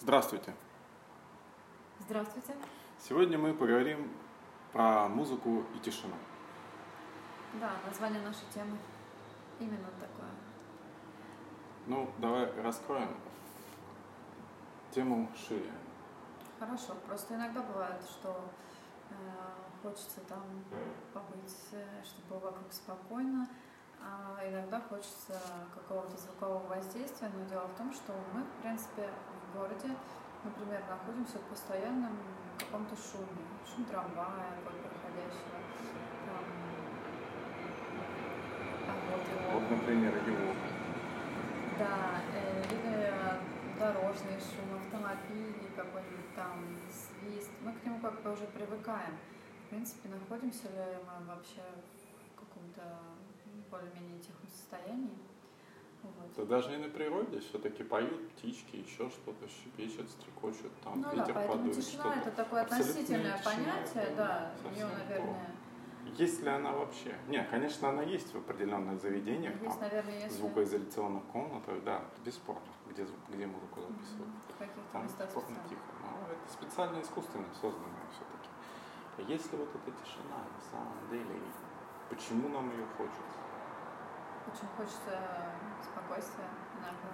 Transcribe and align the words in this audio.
Здравствуйте. 0.00 0.54
Здравствуйте. 2.00 2.54
Сегодня 2.98 3.38
мы 3.38 3.54
поговорим 3.54 4.10
про 4.72 5.08
музыку 5.08 5.64
и 5.74 5.78
тишину. 5.78 6.14
Да, 7.60 7.72
название 7.86 8.20
нашей 8.20 8.46
темы 8.52 8.76
именно 9.58 9.88
такое. 9.98 10.28
Ну, 11.86 12.10
давай 12.18 12.52
раскроем 12.60 13.16
тему 14.90 15.30
шире. 15.34 15.72
Хорошо, 16.58 16.94
просто 17.06 17.34
иногда 17.34 17.62
бывает, 17.62 18.02
что 18.02 18.38
э, 19.10 19.14
хочется 19.82 20.20
там 20.28 20.42
побыть, 21.14 21.56
э, 21.72 22.02
чтобы 22.04 22.40
было 22.40 22.50
вокруг 22.50 22.72
спокойно, 22.72 23.48
а 24.00 24.40
иногда 24.46 24.80
хочется 24.80 25.40
какого-то 25.74 26.16
звукового 26.16 26.66
воздействия, 26.66 27.30
но 27.34 27.44
дело 27.46 27.66
в 27.66 27.76
том, 27.76 27.92
что 27.92 28.12
мы, 28.34 28.42
в 28.42 28.62
принципе, 28.62 29.08
городе, 29.56 29.96
например, 30.44 30.82
находимся 30.88 31.38
в 31.38 31.48
постоянном 31.48 32.18
каком-то 32.58 32.94
шуме, 32.96 33.44
шум 33.64 33.84
трамвая, 33.84 34.52
вот 34.64 34.76
проходящего, 34.84 35.58
там, 36.26 36.44
а 38.88 38.92
вот 39.10 39.24
его. 39.24 39.60
Вот, 39.60 39.70
например, 39.70 40.14
его. 40.26 40.52
Да, 41.78 42.20
э, 42.34 42.62
или 42.70 43.12
дорожный 43.78 44.38
шум, 44.40 44.76
автомобилей, 44.76 45.70
какой-нибудь 45.76 46.34
там 46.34 46.64
свист. 46.88 47.50
Мы 47.62 47.72
к 47.72 47.84
нему 47.84 48.00
как 48.00 48.22
бы 48.22 48.32
уже 48.32 48.46
привыкаем. 48.46 49.16
В 49.66 49.68
принципе, 49.70 50.08
находимся 50.08 50.68
ли 50.68 50.98
мы 51.04 51.26
вообще 51.26 51.62
в 52.32 52.40
каком-то 52.40 52.82
более-менее 53.70 54.20
тихом 54.20 54.48
состоянии? 54.48 55.18
Вот. 56.02 56.12
Да 56.36 56.44
даже 56.44 56.70
не 56.70 56.76
на 56.78 56.88
природе, 56.88 57.40
все-таки 57.40 57.82
поют 57.82 58.28
птички, 58.30 58.76
еще 58.76 59.08
что-то, 59.10 59.48
щебечет, 59.48 60.08
стрекочут, 60.10 60.72
там 60.82 61.00
Ну 61.00 61.02
да, 61.02 61.10
ветер 61.10 61.34
поэтому 61.34 61.58
подует, 61.58 61.76
тишина 61.84 62.14
это 62.16 62.30
такое 62.30 62.62
относительное 62.62 63.38
понятие, 63.42 64.14
да, 64.16 64.52
ее, 64.74 64.86
наверное, 64.86 65.50
Есть 66.16 66.42
ли 66.42 66.48
она 66.48 66.72
вообще? 66.72 67.14
Нет, 67.28 67.48
конечно, 67.50 67.88
она 67.88 68.02
есть 68.02 68.32
в 68.32 68.38
определенных 68.38 69.00
заведениях, 69.00 69.54
есть, 69.54 69.64
там, 69.64 69.80
наверное, 69.80 70.14
если 70.14 70.28
звукоизоляционных 70.28 71.24
комнатах, 71.24 71.82
да, 71.84 72.02
бесспорно, 72.24 72.60
где, 72.88 73.04
звук- 73.04 73.18
где 73.28 73.46
музыку 73.46 73.80
записывают. 73.80 74.30
в 74.54 74.58
каких-то 74.58 74.80
Там 74.92 75.04
местах 75.04 75.30
спорно 75.30 75.58
тихо. 75.68 75.82
Но 76.02 76.32
это 76.32 76.52
специально 76.52 77.00
искусственно 77.00 77.46
созданное 77.60 78.06
все-таки. 78.12 78.48
А 79.18 79.22
Если 79.22 79.56
вот 79.56 79.68
эта 79.74 79.90
тишина 80.04 80.36
на 80.36 80.60
самом 80.70 81.08
деле, 81.10 81.40
почему 82.10 82.48
нам 82.50 82.70
ее 82.70 82.84
хочется? 82.96 83.40
Очень 84.46 84.68
хочется 84.76 85.18
спокойствия 85.82 86.48
иногда. 86.78 87.10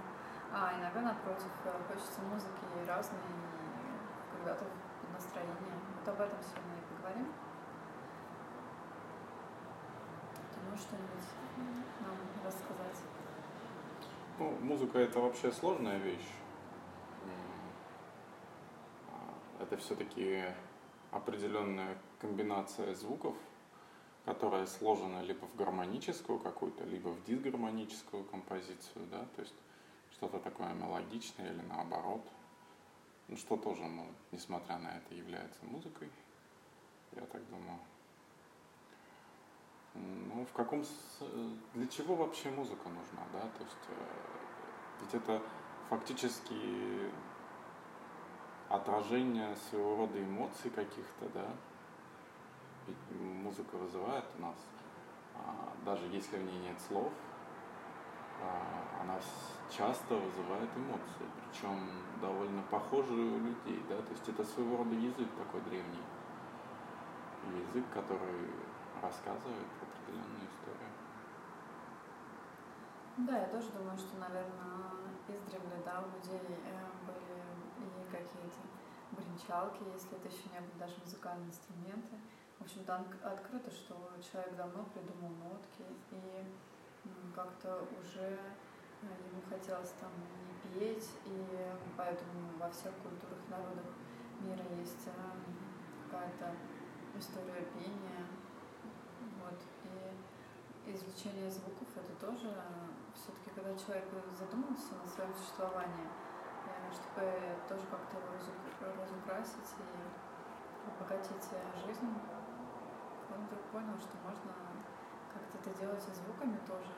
А 0.52 0.78
иногда, 0.78 1.00
напротив, 1.00 1.50
э, 1.64 1.72
хочется 1.88 2.20
музыки 2.22 2.60
разной, 2.86 3.18
и 3.20 4.36
когда-то 4.36 4.66
настроение. 5.12 5.78
Вот 5.98 6.08
об 6.08 6.20
этом 6.20 6.38
сегодня 6.42 6.76
и 6.78 6.94
поговорим. 6.94 7.32
Ты 10.52 10.60
можешь 10.68 10.84
что-нибудь 10.84 11.28
нам 12.00 12.16
рассказать? 12.44 12.98
Ну, 14.38 14.50
музыка 14.60 14.98
это 14.98 15.20
вообще 15.20 15.52
сложная 15.52 15.98
вещь. 15.98 16.32
А, 19.10 19.62
Это 19.62 19.76
все-таки 19.76 20.44
определенная 21.10 21.96
комбинация 22.20 22.94
звуков, 22.94 23.36
которая 24.24 24.66
сложена 24.66 25.22
либо 25.22 25.46
в 25.46 25.56
гармоническую 25.56 26.38
какую-то, 26.38 26.84
либо 26.84 27.08
в 27.08 27.24
дисгармоническую 27.24 28.24
композицию, 28.24 29.06
да, 29.10 29.24
то 29.36 29.42
есть 29.42 29.54
что-то 30.12 30.38
такое 30.38 30.72
мелодичное 30.74 31.52
или 31.52 31.62
наоборот, 31.62 32.22
ну, 33.28 33.36
что 33.36 33.56
тоже, 33.56 33.82
ну, 33.82 34.06
несмотря 34.30 34.78
на 34.78 34.96
это, 34.96 35.14
является 35.14 35.64
музыкой, 35.64 36.10
я 37.12 37.22
так 37.22 37.42
думаю. 37.48 37.78
Ну, 39.94 40.44
в 40.46 40.52
каком... 40.52 40.84
Для 41.74 41.86
чего 41.86 42.14
вообще 42.14 42.50
музыка 42.50 42.88
нужна, 42.88 43.26
да? 43.32 43.40
То 43.40 43.64
есть, 43.64 43.76
э, 43.88 44.06
ведь 45.00 45.14
это 45.14 45.42
фактически 45.90 47.10
отражение 48.68 49.54
своего 49.56 49.96
рода 49.96 50.22
эмоций 50.22 50.70
каких-то, 50.70 51.28
да? 51.34 51.46
Музыка 53.10 53.76
вызывает 53.76 54.24
у 54.38 54.42
нас, 54.42 54.56
а, 55.34 55.72
даже 55.84 56.06
если 56.06 56.38
в 56.38 56.44
ней 56.44 56.58
нет 56.60 56.80
слов, 56.80 57.12
а, 58.42 59.02
она 59.02 59.18
часто 59.70 60.14
вызывает 60.14 60.68
эмоции, 60.76 61.26
причем 61.36 61.78
довольно 62.20 62.62
похожие 62.70 63.32
у 63.32 63.38
людей, 63.38 63.82
да? 63.88 63.96
То 63.96 64.10
есть 64.10 64.28
это 64.28 64.44
своего 64.44 64.78
рода 64.78 64.94
язык 64.94 65.28
такой 65.38 65.60
древний, 65.62 66.02
язык, 67.56 67.84
который 67.92 68.50
рассказывает 69.00 69.66
определенную 69.80 70.46
историю. 70.46 70.90
Да, 73.18 73.38
я 73.38 73.46
тоже 73.46 73.70
думаю, 73.72 73.98
что, 73.98 74.16
наверное, 74.18 74.82
издревле, 75.28 75.82
да, 75.84 76.02
у 76.02 76.08
людей 76.16 76.40
э, 76.40 76.86
были 77.06 77.42
и 77.78 78.10
какие-то 78.10 78.62
бренчалки, 79.12 79.82
если 79.92 80.16
это 80.16 80.28
еще 80.28 80.48
не 80.52 80.60
были 80.60 80.78
даже 80.78 80.94
музыкальные 81.04 81.48
инструменты. 81.48 82.16
В 82.62 82.64
общем, 82.64 82.84
там 82.84 83.04
открыто, 83.24 83.72
что 83.72 83.98
человек 84.22 84.54
давно 84.54 84.84
придумал 84.94 85.34
нотки, 85.50 85.82
и 86.12 86.46
как-то 87.34 87.82
уже 87.98 88.22
э, 88.22 89.02
ему 89.02 89.42
хотелось 89.50 89.90
там 89.98 90.12
не 90.46 90.78
петь, 90.78 91.10
и 91.26 91.42
поэтому 91.96 92.54
во 92.60 92.70
всех 92.70 92.94
культурах 93.02 93.42
народах 93.50 93.90
мира 94.38 94.62
есть 94.78 95.08
э, 95.08 95.10
какая-то 96.06 96.54
история 97.18 97.66
пения. 97.74 98.30
Вот. 99.42 99.58
И 100.86 100.94
извлечение 100.94 101.50
звуков 101.50 101.88
это 101.96 102.14
тоже 102.24 102.54
все-таки, 103.18 103.50
когда 103.56 103.74
человек 103.74 104.06
задумался 104.38 104.94
на 105.02 105.10
своем 105.10 105.34
существовании, 105.34 106.06
э, 106.06 106.94
чтобы 106.94 107.26
тоже 107.66 107.82
как-то 107.90 108.18
его 108.18 108.30
разу- 108.30 109.02
разукрасить 109.02 109.74
и 109.82 110.86
обогатить 110.86 111.48
э, 111.50 111.86
жизнь, 111.86 112.06
он 113.36 113.46
вдруг 113.46 113.62
понял, 113.72 113.98
что 113.98 114.16
можно 114.22 114.52
как-то 115.32 115.58
это 115.58 115.78
делать 115.80 116.04
и 116.08 116.14
звуками 116.14 116.58
тоже. 116.66 116.92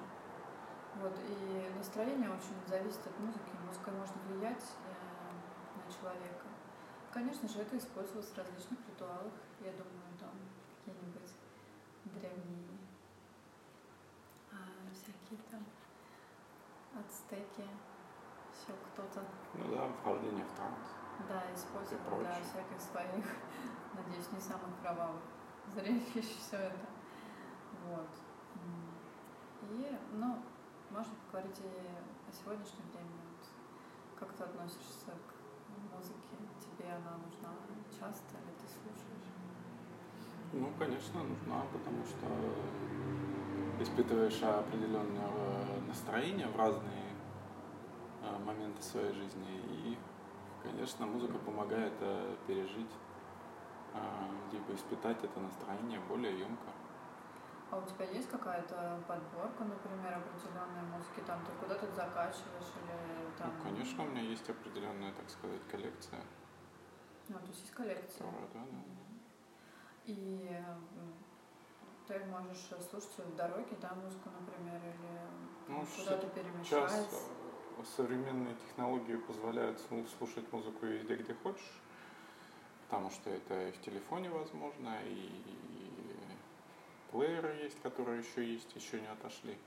Вот, 0.96 1.12
и 1.28 1.72
настроение 1.76 2.30
очень 2.30 2.54
зависит 2.66 3.06
от 3.06 3.18
музыки. 3.18 3.50
Музыкой 3.66 3.94
можно 3.94 4.14
влиять 4.28 4.64
э, 4.86 5.78
на 5.86 5.92
человека. 5.92 6.46
Конечно 7.12 7.48
же, 7.48 7.60
это 7.60 7.76
использовалось 7.78 8.28
в 8.30 8.38
различных 8.38 8.78
ритуалах. 8.88 9.32
Я 9.60 9.72
думаю, 9.72 10.14
там 10.20 10.30
какие-нибудь 10.84 11.32
древние 12.04 12.78
а, 14.52 14.56
всякие 14.92 15.38
там 15.50 15.64
ацтеки, 16.98 17.66
все 18.52 18.72
кто-то, 18.92 19.24
Ну 19.54 19.74
да, 19.74 19.88
вхождение 20.00 20.44
в 20.44 20.52
транс. 20.52 20.78
да, 21.28 21.42
использовал 21.54 22.18
для 22.18 22.28
прочее. 22.28 22.44
всяких 22.44 22.80
своих, 22.80 23.24
надеюсь, 23.94 24.30
не 24.32 24.40
самых 24.40 24.80
кровавых 24.80 25.22
зрелищ 25.72 26.36
все 26.38 26.56
это. 26.56 26.86
Вот. 27.88 28.08
И, 29.70 29.96
ну, 30.12 30.38
можно 30.90 31.12
поговорить 31.26 31.58
и 31.60 32.30
о 32.30 32.32
сегодняшнем 32.32 32.84
времени. 32.92 33.20
Вот 33.30 33.48
как 34.18 34.32
ты 34.32 34.44
относишься 34.44 35.10
к 35.10 35.94
музыке? 35.94 36.36
Тебе 36.60 36.90
она 36.92 37.16
нужна 37.18 37.50
часто 37.90 38.36
или 38.36 38.52
ты 38.60 38.66
слушаешь? 38.68 39.32
Ну, 40.52 40.70
конечно, 40.78 41.22
нужна, 41.22 41.62
потому 41.72 42.04
что 42.04 42.26
испытываешь 43.82 44.40
определенное 44.42 45.28
настроение 45.88 46.46
в 46.46 46.56
разные 46.56 47.12
э, 48.22 48.38
моменты 48.44 48.82
своей 48.82 49.12
жизни. 49.12 49.60
И, 49.84 49.98
конечно, 50.62 51.06
музыка 51.06 51.38
помогает 51.38 51.94
э, 52.00 52.36
пережить, 52.46 52.90
либо 54.52 54.74
испытать 54.74 55.22
это 55.24 55.40
настроение 55.40 56.00
более 56.00 56.38
емко. 56.38 56.70
А 57.70 57.78
у 57.78 57.82
тебя 57.86 58.04
есть 58.06 58.28
какая-то 58.30 59.02
подборка, 59.08 59.64
например, 59.64 60.18
определенной 60.18 60.82
музыки? 60.92 61.20
Там 61.26 61.44
ты 61.44 61.52
куда-то 61.60 61.86
закачиваешь 61.92 62.70
или 62.82 63.38
там... 63.38 63.50
Ну, 63.56 63.62
конечно, 63.64 64.04
у 64.04 64.06
меня 64.06 64.20
есть 64.22 64.48
определенная, 64.48 65.12
так 65.12 65.28
сказать, 65.28 65.60
коллекция. 65.70 66.20
А, 67.30 67.32
то 67.32 67.46
есть 67.46 67.60
есть 67.60 67.72
коллекция. 67.72 68.26
Да, 68.30 68.38
да, 68.52 68.60
да. 68.70 68.78
И 70.04 70.62
ты 72.06 72.24
можешь 72.26 72.68
слушать 72.90 73.18
в 73.18 73.34
дороге, 73.34 73.76
да, 73.80 73.94
музыку, 73.94 74.28
например, 74.38 74.80
или 74.82 75.20
Ну, 75.68 75.86
куда-то 75.96 76.20
Сейчас 76.20 76.32
перемещаясь. 76.32 77.06
э, 77.78 77.82
современные 77.96 78.54
технологии 78.56 79.16
позволяют 79.16 79.80
слу- 79.80 80.06
слушать 80.18 80.52
музыку 80.52 80.86
везде, 80.86 81.16
где 81.16 81.34
хочешь, 81.34 81.80
потому 82.94 83.10
что 83.10 83.28
это 83.28 83.68
и 83.68 83.72
в 83.72 83.80
телефоне 83.80 84.30
возможно, 84.30 84.94
и 85.04 85.28
плееры 87.10 87.56
есть, 87.64 87.80
которые 87.82 88.20
еще 88.20 88.46
есть, 88.46 88.70
еще 88.76 89.00
не 89.00 89.08
отошли, 89.08 89.58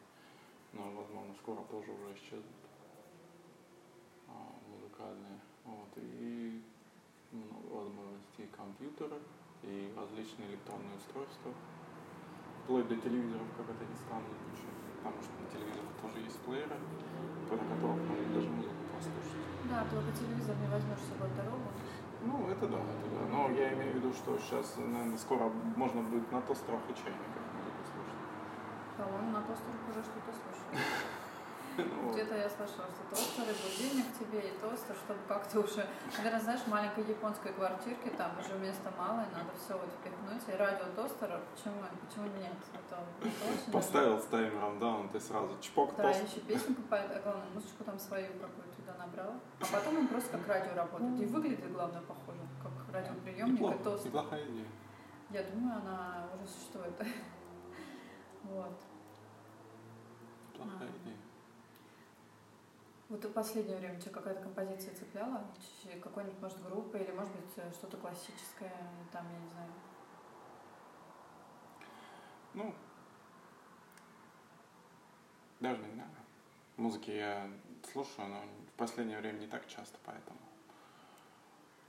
но, 0.72 0.84
возможно, 0.96 1.36
скоро 1.36 1.60
тоже 1.70 1.92
уже 1.92 2.16
исчезнут 2.16 2.64
а, 4.30 4.32
музыкальные. 4.72 5.42
Вот. 5.66 5.92
и 5.98 6.64
много 7.34 7.68
возможностей 7.68 8.48
компьютера 8.56 9.20
и 9.64 9.92
различные 9.98 10.48
электронные 10.52 10.96
устройства, 10.96 11.52
вплоть 12.64 12.88
до 12.88 12.96
телевизоров, 12.96 13.48
как 13.58 13.68
это 13.68 13.84
ни 13.84 13.96
странно 14.08 14.32
звучит, 14.40 14.72
потому 15.04 15.20
что 15.20 15.34
на 15.36 15.48
телевизорах 15.52 15.92
тоже 16.02 16.24
есть 16.24 16.40
плееры, 16.48 16.80
на 16.80 17.76
которых 17.76 18.00
можно 18.08 18.34
даже 18.34 18.48
музыку 18.48 18.84
послушать. 18.96 19.48
Да, 19.68 19.84
только 19.92 20.16
телевизор 20.16 20.56
не 20.64 20.68
возьмешь 20.72 21.04
с 21.04 21.12
собой 21.12 21.28
дорогу. 21.36 21.68
Ну, 22.24 22.50
это 22.50 22.68
да, 22.68 22.78
это 22.78 23.08
да. 23.14 23.28
Но 23.32 23.50
я 23.52 23.74
имею 23.74 23.94
в 23.94 23.96
виду, 23.98 24.14
что 24.14 24.38
сейчас, 24.40 24.76
наверное, 24.78 25.18
скоро 25.18 25.50
можно 25.76 26.02
будет 26.02 26.32
на 26.32 26.42
тостерах 26.42 26.82
и 26.90 26.94
чайниках 26.94 27.44
музыку 27.54 27.82
слушать. 27.94 28.22
По-моему, 28.98 29.32
на 29.32 29.42
тостерах 29.42 29.82
уже 29.90 30.02
что-то 30.04 30.32
слушаю. 30.32 30.84
Ну, 31.78 32.12
Где-то 32.12 32.36
я 32.36 32.50
слышала, 32.50 32.88
что 32.90 33.04
тостер 33.16 33.44
и 33.44 33.54
будильник 33.54 34.08
тебе, 34.18 34.40
и 34.50 34.58
тостер, 34.58 34.96
чтобы 34.96 35.20
как-то 35.28 35.60
уже, 35.60 35.86
наверное, 36.18 36.40
знаешь, 36.42 36.62
в 36.62 36.68
маленькой 36.70 37.04
японской 37.04 37.54
квартирке, 37.54 38.10
там 38.18 38.32
уже 38.40 38.58
места 38.58 38.92
мало, 38.98 39.22
и 39.22 39.30
надо 39.32 39.52
все 39.64 39.78
вот 39.78 39.86
впихнуть. 39.94 40.42
И 40.50 40.58
радио 40.58 40.86
тостера, 40.96 41.40
почему, 41.54 41.76
почему 42.10 42.26
нет? 42.42 42.58
Это, 42.74 42.98
это 43.22 43.72
Поставил 43.72 44.18
с 44.20 44.26
таймером, 44.26 44.80
да, 44.80 44.88
он 44.88 45.10
ты 45.10 45.20
сразу 45.20 45.56
чпок 45.62 45.96
Да, 45.96 46.02
тост. 46.12 46.24
еще 46.24 46.40
песенку, 46.40 46.82
по- 46.90 46.98
а 46.98 47.20
главное, 47.22 47.46
музычку 47.54 47.84
там 47.84 48.00
свою 48.00 48.26
какую-то 48.42 48.77
набрал. 49.08 49.34
А 49.60 49.66
потом 49.72 49.98
он 49.98 50.08
просто 50.08 50.38
как 50.38 50.48
радио 50.48 50.74
работает. 50.76 51.20
И 51.22 51.26
выглядит, 51.26 51.72
главное, 51.72 52.02
похоже, 52.02 52.40
как 52.62 52.94
радиоприемник 52.94 53.48
и 53.50 53.52
Неплохо, 53.54 53.78
тост. 53.84 54.06
неплохая 54.06 54.46
идея. 54.46 54.68
Я 55.30 55.44
думаю, 55.44 55.78
она 55.78 56.28
уже 56.36 56.48
существует. 56.48 56.94
Вот. 58.44 58.80
Неплохая 60.54 60.88
А. 60.88 60.98
идея. 61.04 61.18
Вот 63.10 63.26
в 63.26 63.32
последнее 63.34 63.78
время 63.78 64.00
тебя 64.00 64.14
какая-то 64.14 64.42
композиция 64.42 64.94
цепляла? 64.96 65.44
Какой-нибудь, 66.02 66.40
может, 66.42 66.64
группы 66.64 66.98
или, 66.98 67.12
может 67.12 67.34
быть, 67.36 67.52
э, 67.58 67.72
что-то 67.74 67.98
классическое, 67.98 68.72
там, 69.12 69.26
я 69.34 69.40
не 69.40 69.48
знаю. 69.50 69.70
Ну, 72.54 72.76
даже 75.60 75.82
не 75.84 75.92
знаю. 75.94 76.10
Музыки 76.78 77.12
я 77.12 77.50
слушаю, 77.92 78.28
но 78.30 78.42
в 78.42 78.78
последнее 78.78 79.20
время 79.20 79.40
не 79.40 79.48
так 79.48 79.68
часто, 79.68 79.98
поэтому 80.06 80.40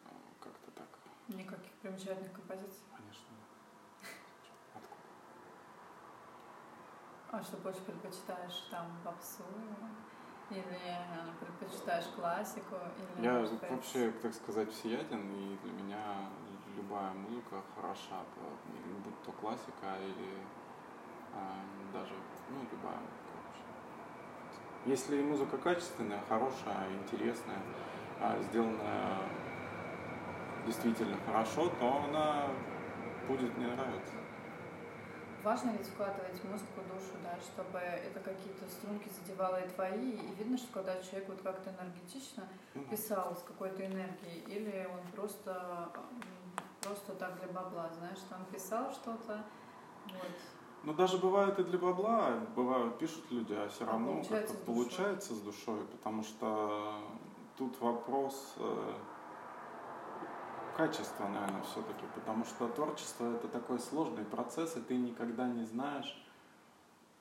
э, 0.04 0.08
как-то 0.40 0.70
так, 0.72 0.88
Никаких 1.28 1.72
примечательных 1.82 2.32
композиций. 2.32 2.82
конечно. 2.96 3.26
Откуда? 4.74 5.02
А 7.30 7.42
что 7.42 7.56
больше 7.58 7.80
предпочитаешь, 7.82 8.68
там, 8.70 8.86
попсу? 9.04 9.44
Или 10.50 10.62
э, 10.62 10.96
предпочитаешь 11.40 12.06
классику? 12.16 12.76
Или, 13.16 13.24
Я 13.24 13.40
быть, 13.40 13.70
вообще, 13.70 14.10
так 14.12 14.32
сказать, 14.32 14.72
всеяден, 14.72 15.30
и 15.30 15.58
для 15.62 15.72
меня 15.72 16.30
любая 16.74 17.12
музыка 17.12 17.62
хороша, 17.74 18.22
будь 19.04 19.22
то 19.24 19.32
классика 19.32 19.96
или 20.00 20.38
а, 21.34 21.60
даже, 21.92 22.14
ну, 22.48 22.60
любая 22.72 22.96
музыка. 22.96 23.27
Если 24.88 25.20
музыка 25.20 25.58
качественная, 25.58 26.18
хорошая, 26.30 26.88
интересная, 27.02 27.60
а, 28.20 28.40
сделанная 28.40 29.18
действительно 30.64 31.14
хорошо, 31.26 31.68
то 31.78 32.04
она 32.04 32.46
будет 33.26 33.54
мне 33.58 33.66
нравиться. 33.66 34.14
Важно 35.44 35.72
ведь 35.72 35.88
вкладывать 35.88 36.42
музыку 36.42 36.80
душу, 36.90 37.18
да, 37.22 37.36
чтобы 37.42 37.78
это 37.78 38.18
какие-то 38.20 38.64
струнки 38.66 39.10
задевало 39.10 39.60
и 39.60 39.68
твои, 39.68 40.12
и 40.12 40.34
видно, 40.38 40.56
что 40.56 40.72
когда 40.72 40.94
человек 41.02 41.28
вот 41.28 41.42
как-то 41.42 41.68
энергетично 41.68 42.48
писал 42.90 43.36
с 43.36 43.42
какой-то 43.42 43.84
энергией, 43.84 44.42
или 44.46 44.88
он 44.90 45.06
просто, 45.12 45.90
просто 46.80 47.12
так 47.12 47.38
для 47.40 47.48
бабла, 47.48 47.90
знаешь, 47.98 48.20
там 48.30 48.42
писал 48.46 48.90
что-то, 48.90 49.44
вот. 50.06 50.57
Ну, 50.84 50.94
даже 50.94 51.18
бывает 51.18 51.58
и 51.58 51.64
для 51.64 51.78
бабла, 51.78 52.40
бывают, 52.54 52.98
пишут 52.98 53.24
люди, 53.30 53.52
а 53.52 53.68
все 53.68 53.84
А 53.84 53.88
равно 53.88 54.12
получается 54.12 54.54
как-то 54.54 54.62
с 54.62 54.66
получается 54.66 55.34
с 55.34 55.40
душой, 55.40 55.80
потому 55.92 56.22
что 56.22 56.94
тут 57.56 57.80
вопрос 57.80 58.54
э, 58.56 58.92
качества, 60.76 61.26
наверное, 61.26 61.62
все-таки, 61.62 62.06
потому 62.14 62.44
что 62.44 62.68
творчество 62.68 63.34
это 63.34 63.48
такой 63.48 63.80
сложный 63.80 64.24
процесс, 64.24 64.76
и 64.76 64.80
ты 64.80 64.96
никогда 64.96 65.48
не 65.48 65.64
знаешь, 65.64 66.16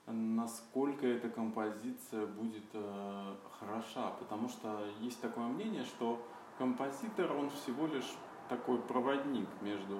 насколько 0.06 1.06
эта 1.06 1.28
композиция 1.28 2.26
будет 2.26 2.64
э, 2.72 3.34
хороша, 3.58 4.10
потому 4.20 4.48
что 4.48 4.80
есть 5.00 5.20
такое 5.20 5.46
мнение, 5.46 5.84
что 5.84 6.24
композитор, 6.56 7.32
он 7.32 7.50
всего 7.50 7.86
лишь 7.86 8.16
такой 8.48 8.78
проводник 8.78 9.48
между 9.60 9.98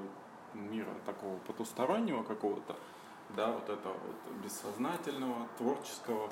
мира 0.54 0.94
такого 1.04 1.36
потустороннего 1.38 2.22
какого-то, 2.22 2.76
да, 3.36 3.52
вот 3.52 3.68
этого 3.68 3.94
вот 3.94 4.36
бессознательного, 4.42 5.46
творческого, 5.56 6.30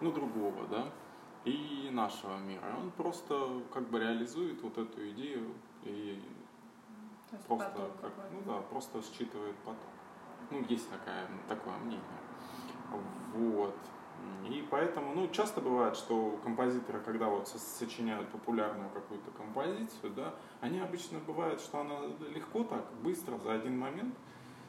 ну, 0.00 0.12
другого, 0.12 0.66
да, 0.68 0.86
и 1.44 1.88
нашего 1.92 2.38
мира. 2.38 2.64
Он 2.80 2.90
просто 2.90 3.62
как 3.72 3.88
бы 3.88 4.00
реализует 4.00 4.62
вот 4.62 4.78
эту 4.78 5.08
идею 5.10 5.54
и 5.82 6.22
просто 7.46 7.90
как, 8.00 8.12
ну 8.32 8.40
да, 8.46 8.60
просто 8.62 9.02
считывает 9.02 9.56
поток. 9.56 9.78
Ну, 10.50 10.64
есть 10.68 10.90
такая, 10.90 11.26
такое 11.48 11.76
мнение. 11.78 12.02
Вот. 13.34 13.74
И 14.48 14.66
поэтому, 14.70 15.14
ну, 15.14 15.28
часто 15.28 15.60
бывает, 15.60 15.96
что 15.96 16.38
композиторы, 16.42 17.00
когда 17.00 17.28
вот 17.28 17.48
со- 17.48 17.58
сочиняют 17.58 18.28
популярную 18.28 18.90
какую-то 18.90 19.30
композицию, 19.32 20.12
да, 20.14 20.34
они 20.60 20.80
обычно 20.80 21.18
бывает, 21.18 21.60
что 21.60 21.80
она 21.80 22.00
легко 22.34 22.64
так, 22.64 22.84
быстро, 23.02 23.38
за 23.38 23.52
один 23.54 23.78
момент 23.78 24.14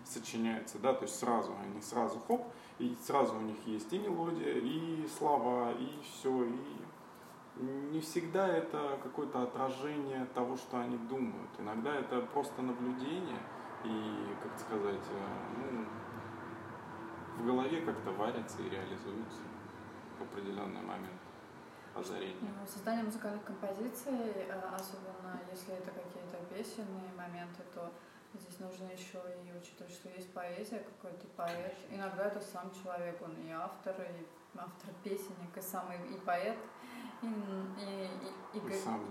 сочиняется, 0.05 0.77
да, 0.79 0.93
то 0.93 1.03
есть 1.03 1.19
сразу, 1.19 1.53
они 1.63 1.81
сразу 1.81 2.19
хоп, 2.27 2.45
и 2.79 2.95
сразу 3.01 3.35
у 3.35 3.41
них 3.41 3.57
есть 3.65 3.91
и 3.91 3.97
мелодия, 3.97 4.53
и 4.53 5.07
слова, 5.07 5.71
и 5.71 5.99
все, 6.03 6.43
и 6.45 6.85
не 7.61 8.01
всегда 8.01 8.47
это 8.47 8.99
какое-то 9.01 9.43
отражение 9.43 10.25
того, 10.33 10.57
что 10.57 10.79
они 10.79 10.97
думают. 10.97 11.49
Иногда 11.57 11.95
это 11.95 12.21
просто 12.21 12.61
наблюдение 12.61 13.39
и, 13.83 14.35
как 14.43 14.59
сказать, 14.59 15.05
э, 15.09 15.27
ну, 15.57 15.85
в 17.37 17.45
голове 17.45 17.81
как-то 17.81 18.11
варятся 18.11 18.61
и 18.61 18.69
реализуются 18.69 19.41
в 20.19 20.23
определенный 20.23 20.81
момент 20.81 21.21
озарения. 21.93 22.35
Ну, 22.41 22.67
Создание 22.67 23.03
музыкальных 23.03 23.43
композиций, 23.43 24.13
э, 24.13 24.51
особенно 24.73 25.39
если 25.49 25.75
это 25.75 25.91
какие-то 25.91 26.37
песенные 26.53 27.11
моменты, 27.15 27.63
то 27.73 27.91
здесь 28.39 28.59
нужно 28.59 28.85
еще 28.91 29.19
и 29.45 29.57
учитывать, 29.57 29.93
что 29.93 30.09
есть 30.09 30.31
поэзия, 30.33 30.79
какой-то 30.79 31.27
поэт. 31.35 31.75
Иногда 31.89 32.25
это 32.27 32.41
сам 32.41 32.71
человек, 32.83 33.21
он 33.21 33.33
и 33.47 33.51
автор, 33.51 33.95
и 34.01 34.25
автор 34.57 34.93
песенник, 35.03 35.55
и 35.55 35.61
самый 35.61 35.97
и 36.09 36.17
поэт, 36.19 36.57
и, 37.21 37.27
и, 37.27 38.09
и, 38.53 38.59
и, 38.59 38.67
И 38.67 38.83
сам 38.83 39.01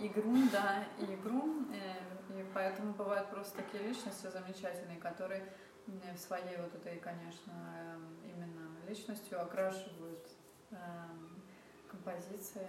и, 0.00 0.06
и 0.06 0.08
грум, 0.08 0.48
да, 0.50 0.84
и 0.98 1.16
грум, 1.16 1.68
э, 1.72 2.40
и 2.40 2.44
поэтому 2.54 2.92
бывают 2.94 3.28
просто 3.30 3.56
такие 3.56 3.82
личности 3.88 4.26
замечательные, 4.26 4.98
которые 4.98 5.42
м, 5.88 6.00
в 6.14 6.18
своей 6.18 6.56
вот 6.58 6.74
этой, 6.74 6.98
конечно, 6.98 7.52
эм, 7.52 8.16
именно 8.24 8.68
личностью 8.88 9.40
окрашивают 9.40 10.26
композиции. 11.90 12.68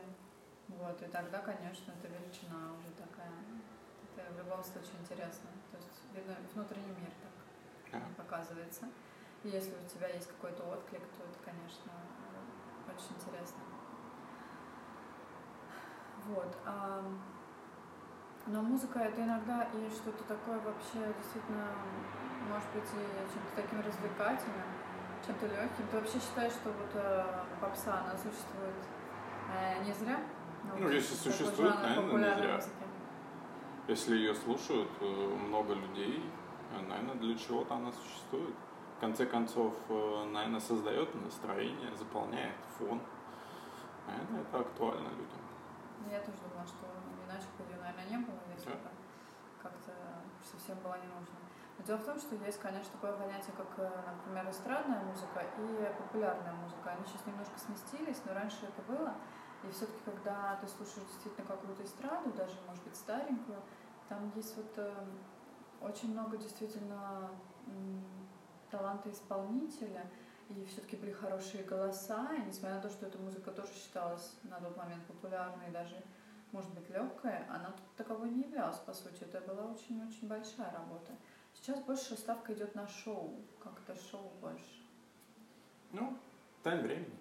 Вот, 0.68 1.02
и 1.04 1.06
тогда, 1.06 1.40
конечно, 1.40 1.92
это 1.92 2.08
величина 2.08 2.74
уже 2.80 2.90
такая. 2.98 3.32
В 4.34 4.38
любом 4.38 4.64
случае 4.64 4.96
интересно. 5.02 5.50
То 5.72 5.78
есть 5.78 6.02
видно 6.14 6.36
внутренний 6.54 6.96
мир 7.00 7.12
так 7.92 8.02
Да. 8.02 8.24
показывается. 8.24 8.86
И 9.44 9.50
если 9.50 9.74
у 9.76 9.88
тебя 9.88 10.08
есть 10.08 10.28
какой-то 10.28 10.64
отклик, 10.64 11.02
то 11.18 11.24
это, 11.24 11.40
конечно, 11.44 11.92
очень 12.88 13.16
интересно. 13.18 13.62
Вот. 16.28 16.56
а, 16.66 17.04
но 18.48 18.62
музыка 18.62 19.00
это 19.00 19.24
иногда 19.24 19.68
и 19.74 19.90
что-то 19.90 20.24
такое 20.24 20.60
вообще 20.60 21.14
действительно, 21.18 21.68
может 22.50 22.68
быть, 22.74 22.90
и 22.94 23.34
чем-то 23.34 23.56
таким 23.56 23.82
развлекательным, 23.82 24.68
чем-то 25.26 25.48
легким. 25.48 25.88
Ты 25.90 25.98
вообще 25.98 26.20
считаешь, 26.20 26.54
что 26.54 26.70
вот 26.72 26.90
э, 26.96 27.26
попса, 27.60 28.02
она 28.02 28.18
существует 28.18 28.76
э, 29.56 29.84
не 29.84 29.94
зря? 29.94 30.20
Ну, 30.64 30.90
если 30.90 31.16
такой 31.16 31.32
существует, 31.32 31.76
наверное, 31.82 32.36
не 32.36 32.42
зря. 32.42 32.56
музыки. 32.56 32.91
Если 33.88 34.16
ее 34.16 34.34
слушают 34.36 34.90
э, 35.02 35.06
много 35.48 35.74
людей, 35.74 36.24
э, 36.72 36.82
наверное, 36.82 37.16
для 37.16 37.36
чего-то 37.38 37.76
она 37.76 37.92
существует. 37.92 38.54
В 38.98 39.00
конце 39.02 39.26
концов, 39.26 39.74
э, 39.90 40.26
наверное, 40.32 40.60
создает 40.60 41.14
настроение, 41.16 41.94
заполняет 41.96 42.56
фон. 42.78 43.02
Наверное, 44.08 44.42
это 44.42 44.60
актуально 44.60 45.10
людям. 45.10 45.42
Ну, 46.06 46.12
Я 46.12 46.20
тоже 46.20 46.38
думала, 46.48 46.66
что 46.68 46.86
иначе 47.26 47.48
бы 47.58 47.64
ее, 47.66 47.80
наверное, 47.82 48.06
не 48.10 48.18
было, 48.26 48.40
если 48.56 48.70
Да. 48.72 48.92
как-то 49.64 49.92
совсем 50.44 50.78
было 50.80 50.96
не 51.02 51.08
нужно. 51.08 51.36
Но 51.78 51.86
дело 51.86 51.98
в 51.98 52.06
том, 52.06 52.20
что 52.20 52.36
есть, 52.36 52.60
конечно, 52.60 52.92
такое 52.94 53.14
понятие, 53.14 53.54
как, 53.58 53.70
например, 54.06 54.50
эстрадная 54.52 55.04
музыка 55.04 55.42
и 55.58 55.94
популярная 55.98 56.54
музыка. 56.54 56.92
Они 56.92 57.06
сейчас 57.06 57.26
немножко 57.26 57.58
сместились, 57.60 58.22
но 58.26 58.34
раньше 58.34 58.66
это 58.66 58.82
было. 58.84 59.16
И 59.64 59.72
все-таки, 59.72 60.00
когда 60.04 60.58
ты 60.62 60.68
слушаешь 60.68 61.08
действительно 61.08 61.48
какую-то 61.48 61.84
эстраду, 61.84 62.32
даже, 62.34 62.56
может 62.68 62.84
быть, 62.84 62.96
старенькую, 62.96 63.60
там 64.10 64.32
есть 64.36 64.58
вот 64.58 64.74
э, 64.78 64.94
очень 65.82 66.12
много 66.12 66.38
действительно 66.38 67.30
м, 67.68 68.04
таланта 68.70 69.12
исполнителя, 69.12 70.10
и 70.50 70.66
все-таки 70.66 70.98
были 70.98 71.12
хорошие 71.12 71.64
голоса, 71.64 72.34
и 72.36 72.42
несмотря 72.42 72.76
на 72.76 72.82
то, 72.82 72.90
что 72.90 73.06
эта 73.06 73.18
музыка 73.20 73.52
тоже 73.52 73.72
считалась 73.74 74.36
на 74.44 74.60
тот 74.60 74.76
момент 74.76 75.06
популярной, 75.06 75.72
даже, 75.72 75.96
может 76.52 76.74
быть, 76.74 76.90
легкая, 76.90 77.46
она 77.50 77.74
таковой 77.96 78.32
не 78.32 78.42
являлась, 78.42 78.78
по 78.80 78.94
сути. 78.94 79.24
Это 79.24 79.42
была 79.42 79.68
очень-очень 79.68 80.28
большая 80.28 80.72
работа. 80.72 81.14
Сейчас 81.54 81.80
больше 81.82 82.18
ставка 82.18 82.54
идет 82.54 82.76
на 82.76 82.88
шоу, 82.88 83.36
как-то 83.64 83.96
шоу 83.96 84.32
больше. 84.42 84.84
Ну, 85.92 86.18
тайм 86.64 86.82
времени. 86.82 87.21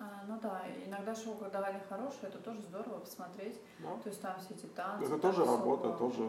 А, 0.00 0.22
ну 0.28 0.38
да, 0.40 0.62
иногда 0.86 1.12
шоу, 1.14 1.34
когда 1.34 1.58
они 1.66 1.80
хорошие, 1.88 2.28
это 2.28 2.38
тоже 2.38 2.62
здорово 2.62 3.00
посмотреть. 3.00 3.60
Да. 3.80 3.88
То 4.02 4.08
есть 4.08 4.22
там 4.22 4.38
все 4.38 4.54
эти 4.54 4.66
танцы. 4.66 5.06
Это 5.06 5.18
тоже 5.18 5.44
работа, 5.44 5.88
всё- 5.88 5.98
тоже 5.98 6.22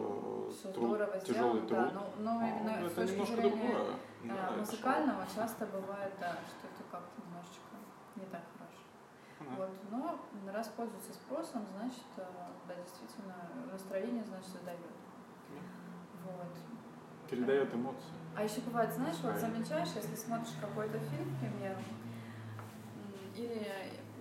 всё 0.50 0.72
труд, 0.72 0.88
здорово 0.96 1.18
тяжелый 1.20 1.60
сделано, 1.62 1.68
труд. 1.68 1.70
да, 1.70 1.90
но, 1.94 2.12
но 2.18 2.40
А, 2.40 2.48
именно 2.48 2.80
ну, 2.80 2.88
с 2.88 2.92
это 2.98 3.16
точки 3.16 3.34
зрения 3.36 3.76
э, 3.76 3.94
Да, 4.24 4.34
это 4.48 4.58
музыкального 4.58 5.24
часто 5.34 5.66
бывает, 5.66 6.12
да, 6.20 6.32
что 6.50 6.66
это 6.66 6.82
как-то 6.90 7.22
немножечко 7.22 7.74
не 8.16 8.26
так 8.26 8.42
хорошо. 8.58 8.82
Да. 9.38 9.54
Вот, 9.56 9.70
но 9.92 10.52
раз 10.52 10.68
пользуется 10.68 11.12
спросом, 11.12 11.62
значит, 11.78 12.10
э, 12.16 12.24
да, 12.66 12.74
действительно, 12.74 13.36
настроение, 13.70 14.24
значит, 14.24 14.50
задает. 14.50 14.80
Вот. 16.26 16.52
Передает 17.30 17.72
эмоции. 17.72 18.10
А 18.34 18.42
еще 18.42 18.60
бывает, 18.62 18.92
знаешь, 18.92 19.16
вот 19.22 19.36
замечаешь, 19.36 19.90
если 19.94 20.16
смотришь 20.16 20.54
какой-то 20.60 20.98
фильм, 20.98 21.36
к 21.36 21.38
примеру, 21.38 21.78
или, 23.44 23.66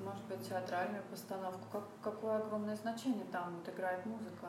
может 0.03 0.23
быть, 0.25 0.47
театральную 0.47 1.03
постановку, 1.11 1.65
как, 1.71 1.83
какое 2.03 2.37
огромное 2.37 2.75
значение 2.75 3.25
там 3.31 3.55
вот 3.57 3.73
играет 3.73 4.05
музыка. 4.05 4.47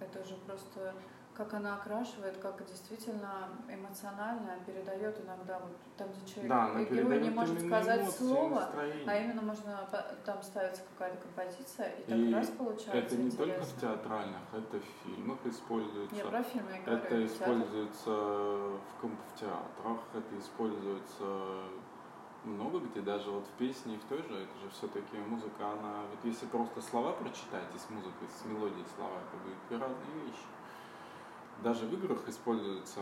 Это 0.00 0.24
же 0.24 0.34
просто 0.46 0.94
как 1.34 1.54
она 1.54 1.76
окрашивает, 1.76 2.36
как 2.36 2.62
действительно 2.66 3.48
эмоционально 3.66 4.58
передает 4.66 5.18
иногда 5.24 5.60
вот 5.60 5.74
там, 5.96 6.08
где 6.12 6.26
человек, 6.30 6.50
Да, 6.50 6.64
она 6.66 6.84
герой 6.84 7.20
не 7.22 7.30
может 7.30 7.58
сказать 7.58 8.02
эмоции, 8.02 8.18
слово, 8.18 8.54
настроение. 8.60 9.04
а 9.10 9.16
именно 9.16 9.42
можно 9.42 9.88
там 10.26 10.42
ставится 10.42 10.82
какая-то 10.92 11.22
композиция, 11.22 11.88
и 11.92 12.02
так 12.02 12.18
И 12.18 12.34
раз 12.34 12.48
получается 12.48 13.14
Это 13.14 13.16
не 13.16 13.30
только 13.30 13.44
в 13.44 13.56
интересно. 13.64 13.80
театральных, 13.80 14.40
это 14.52 14.78
в 14.78 14.84
фильмах 15.06 15.38
используется. 15.46 16.16
Я 16.16 16.24
про 16.26 16.42
фильмы 16.42 16.70
я 16.72 16.82
говорю. 16.82 17.02
Это 17.02 17.26
используется 17.26 18.10
в, 18.10 18.80
в 19.02 19.40
театрах, 19.40 19.98
это 20.12 20.38
используется 20.38 21.24
много 22.44 22.80
где, 22.80 23.00
даже 23.00 23.30
вот 23.30 23.46
в 23.46 23.58
песне 23.58 23.98
в 23.98 24.04
той 24.08 24.18
же, 24.18 24.34
это 24.34 24.58
же 24.62 24.70
все-таки 24.72 25.16
музыка, 25.28 25.72
она, 25.72 26.02
вот 26.10 26.18
если 26.24 26.46
просто 26.46 26.82
слова 26.82 27.12
прочитать 27.12 27.68
и 27.74 27.78
с 27.78 27.88
музыкой, 27.90 28.28
с 28.28 28.44
мелодией 28.44 28.84
слова, 28.96 29.14
это 29.16 29.42
будут 29.42 29.58
две 29.68 29.78
разные 29.78 30.26
вещи. 30.26 30.46
Даже 31.62 31.86
в 31.86 31.94
играх 31.94 32.28
используется 32.28 33.00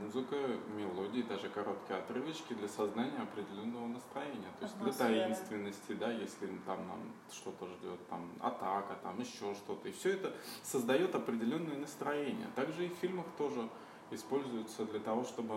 музыка, 0.00 0.36
мелодии, 0.74 1.22
даже 1.22 1.48
короткие 1.48 2.00
отрывочки 2.00 2.54
для 2.54 2.66
создания 2.66 3.18
определенного 3.18 3.86
настроения. 3.86 4.50
То 4.58 4.64
есть 4.64 4.78
для 4.78 4.92
таинственности, 4.92 5.92
да, 5.92 6.10
если 6.10 6.48
там 6.66 6.88
нам 6.88 7.12
что-то 7.30 7.66
ждет, 7.66 8.04
там 8.08 8.28
атака, 8.40 8.98
там 9.02 9.20
еще 9.20 9.54
что-то. 9.54 9.88
И 9.88 9.92
все 9.92 10.14
это 10.14 10.34
создает 10.62 11.14
определенное 11.14 11.76
настроение. 11.76 12.48
Также 12.56 12.86
и 12.86 12.88
в 12.88 12.94
фильмах 12.94 13.26
тоже 13.38 13.68
используется 14.10 14.84
для 14.86 15.00
того, 15.00 15.24
чтобы 15.24 15.54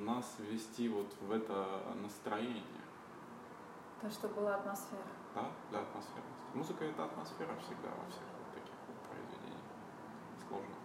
нас 0.00 0.36
ввести 0.38 0.88
вот 0.88 1.12
в 1.20 1.30
это 1.30 1.82
настроение, 2.02 2.62
То, 4.00 4.10
что 4.10 4.28
была 4.28 4.56
атмосфера. 4.56 5.02
да, 5.34 5.50
для 5.70 5.80
атмосферности. 5.80 6.42
Музыка 6.54 6.84
это 6.84 7.04
атмосфера 7.04 7.54
всегда 7.56 7.88
во 7.88 8.10
всех 8.10 8.24
вот 8.38 8.54
таких 8.54 8.74
вот 8.88 8.96
произведениях 9.08 9.62
сложных. 10.48 10.78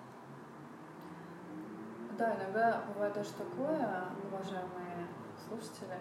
Да, 2.18 2.36
иногда 2.36 2.84
бывает 2.94 3.14
даже 3.14 3.32
такое, 3.34 4.06
уважаемые 4.32 5.08
слушатели, 5.48 6.00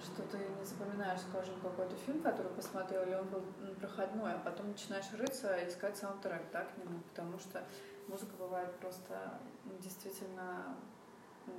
что 0.00 0.22
ты 0.22 0.38
не 0.38 0.64
запоминаешь, 0.64 1.20
скажем, 1.20 1.54
какой-то 1.60 1.94
фильм, 1.96 2.22
который 2.22 2.52
посмотрел, 2.52 3.02
или 3.02 3.14
он 3.14 3.26
был 3.28 3.42
проходной, 3.78 4.34
а 4.34 4.38
потом 4.38 4.68
начинаешь 4.68 5.10
рыться 5.12 5.56
и 5.56 5.68
искать 5.68 5.96
саундтрек, 5.96 6.42
да, 6.52 6.64
к 6.64 6.76
нему, 6.78 7.00
потому 7.10 7.38
что 7.38 7.64
музыка 8.08 8.34
бывает 8.38 8.74
просто 8.76 9.38
действительно 9.80 10.76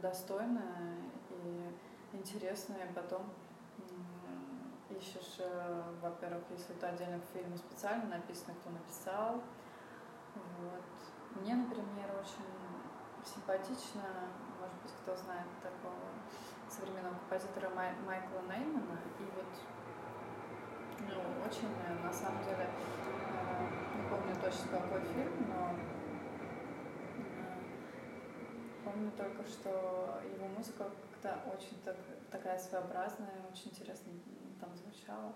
достойная 0.01 0.97
и 1.29 2.17
интересная, 2.17 2.89
и 2.89 2.93
потом 2.93 3.33
ищешь, 4.89 5.37
э, 5.39 5.83
во-первых, 6.01 6.43
если 6.49 6.75
это 6.75 6.89
отдельно 6.89 7.19
к 7.19 7.25
фильму 7.33 7.57
специально 7.57 8.05
написано, 8.05 8.53
кто 8.61 8.69
написал, 8.69 9.41
вот. 10.59 11.41
Мне, 11.41 11.55
например, 11.55 12.09
очень 12.19 12.51
симпатично, 13.25 14.01
может 14.59 14.75
быть, 14.83 14.91
кто 15.01 15.15
знает 15.15 15.47
такого 15.61 15.95
современного 16.71 17.15
композитора 17.15 17.69
Май- 17.75 17.95
Майкла 18.05 18.39
Неймана. 18.47 18.99
И 19.19 19.23
вот, 19.35 19.51
ну, 20.99 21.45
очень, 21.45 21.67
э, 21.87 22.03
на 22.03 22.13
самом 22.13 22.43
деле, 22.43 22.69
э, 22.69 23.97
не 23.97 24.09
помню 24.09 24.35
точно 24.41 24.79
какой 24.79 25.01
фильм, 25.01 25.33
но 25.49 25.75
э, 27.17 27.59
помню 28.85 29.11
только, 29.17 29.43
что 29.43 30.21
его 30.33 30.47
музыка 30.57 30.89
как-то 31.21 31.49
очень 31.51 31.79
так, 31.83 31.97
такая 32.31 32.57
своеобразная, 32.57 33.43
очень 33.51 33.71
интересно 33.71 34.11
там 34.59 34.69
звучала. 34.75 35.33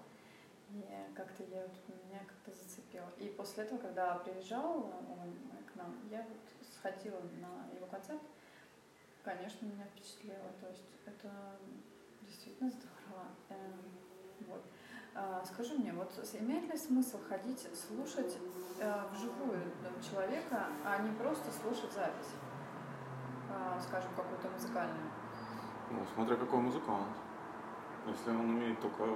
И 0.72 0.84
как-то 1.15 1.44
я 1.44 1.62
вот, 1.62 2.06
меня 2.06 2.20
как-то 2.25 2.51
зацепило. 2.51 3.10
И 3.18 3.27
после 3.30 3.63
этого, 3.65 3.80
когда 3.80 4.15
приезжал 4.15 4.77
он 4.77 5.34
к 5.72 5.75
нам, 5.75 5.96
я 6.10 6.20
вот 6.24 6.38
сходила 6.74 7.20
на 7.39 7.75
его 7.75 7.86
концерт. 7.88 8.22
Конечно, 9.25 9.65
меня 9.65 9.86
впечатлило. 9.86 10.51
То 10.62 10.67
есть 10.67 10.86
это 11.03 11.32
действительно 12.22 12.70
здорово. 12.70 13.25
Эм, 13.50 14.48
Вот. 14.48 14.63
А, 15.15 15.44
Скажи 15.44 15.74
мне, 15.74 15.91
вот 15.94 16.12
имеет 16.34 16.72
ли 16.72 16.77
смысл 16.77 17.20
ходить, 17.27 17.67
слушать 17.74 18.38
э, 18.79 19.03
вживую 19.12 19.60
э, 19.60 20.01
человека, 20.08 20.67
а 20.86 21.00
не 21.00 21.12
просто 21.15 21.51
слушать 21.51 21.91
запись, 21.94 22.34
А, 23.50 23.79
скажем, 23.82 24.12
какую-то 24.15 24.48
музыкальную? 24.50 25.10
Ну, 25.89 26.05
смотря 26.13 26.36
какой 26.36 26.60
музыкант. 26.60 27.08
Если 28.05 28.29
он 28.29 28.50
умеет 28.51 28.79
только 28.79 29.08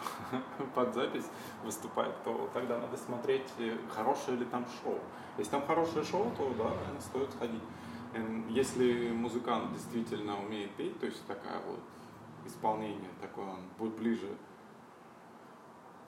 под 0.74 0.94
запись 0.94 1.26
выступать, 1.62 2.24
то 2.24 2.50
тогда 2.52 2.78
надо 2.78 2.96
смотреть, 2.96 3.52
э, 3.58 3.76
хорошее 3.94 4.38
ли 4.38 4.46
там 4.46 4.66
шоу. 4.82 4.98
Если 5.36 5.52
там 5.52 5.64
хорошее 5.64 6.04
шоу, 6.04 6.32
то 6.36 6.52
да, 6.54 7.00
стоит 7.00 7.30
сходить. 7.30 7.62
Эм, 8.18 8.48
Если 8.48 9.10
музыкант 9.10 9.72
действительно 9.72 10.38
умеет 10.40 10.70
петь, 10.72 10.98
то 10.98 11.06
есть 11.06 11.24
такая 11.26 11.60
вот 11.66 11.80
исполнение 12.46 13.10
такое, 13.20 13.46
он 13.46 13.60
будет 13.78 13.94
ближе 13.96 14.28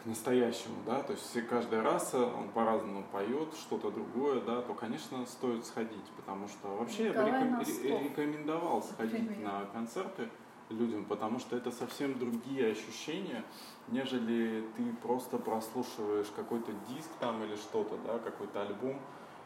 к 0.02 0.06
настоящему, 0.06 0.76
да, 0.86 1.02
то 1.02 1.12
есть 1.12 1.36
раз 1.72 2.14
э, 2.14 2.22
он 2.22 2.48
по-разному 2.48 3.04
поет, 3.12 3.52
что-то 3.54 3.90
другое, 3.90 4.40
да, 4.40 4.62
то, 4.62 4.72
конечно, 4.72 5.26
стоит 5.26 5.66
сходить, 5.66 6.06
потому 6.16 6.48
что 6.48 6.68
вообще 6.68 7.04
я 7.08 7.12
бы 7.12 7.18
Николай 7.30 7.64
реком- 7.64 8.04
рекомендовал 8.04 8.82
сходить 8.82 9.28
Например. 9.28 9.52
на 9.52 9.64
концерты 9.66 10.30
людям, 10.70 11.04
потому 11.04 11.38
что 11.38 11.54
это 11.56 11.70
совсем 11.70 12.18
другие 12.18 12.72
ощущения, 12.72 13.44
нежели 13.88 14.64
ты 14.76 14.90
просто 15.02 15.36
прослушиваешь 15.36 16.28
какой-то 16.34 16.72
диск 16.88 17.10
там 17.18 17.42
или 17.44 17.56
что-то, 17.56 17.98
да, 18.06 18.18
какой-то 18.18 18.62
альбом. 18.62 18.98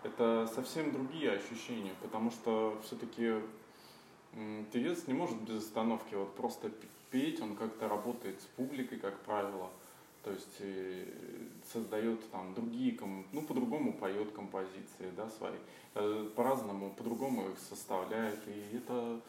Это 0.04 0.46
совсем 0.54 0.92
другие 0.92 1.32
ощущения, 1.32 1.94
потому 2.02 2.30
что 2.30 2.78
все-таки 2.84 3.34
певец 4.72 5.06
не 5.06 5.14
может 5.14 5.40
без 5.40 5.64
остановки 5.64 6.14
вот 6.14 6.34
просто 6.36 6.70
петь, 7.10 7.40
он 7.40 7.56
как-то 7.56 7.88
работает 7.88 8.40
с 8.40 8.44
публикой, 8.56 8.98
как 8.98 9.18
правило. 9.20 9.70
То 10.22 10.30
есть 10.30 10.56
э, 10.60 11.06
создает 11.70 12.30
там 12.30 12.54
другие, 12.54 12.98
ну 13.32 13.42
по-другому 13.42 13.92
поет 13.92 14.32
композиции, 14.32 15.10
да, 15.16 15.28
свои, 15.28 15.56
Э, 15.96 16.28
по-разному, 16.34 16.90
по-другому 16.90 17.50
их 17.50 17.58
составляет, 17.58 18.40
и 18.48 18.76
это 18.76 19.20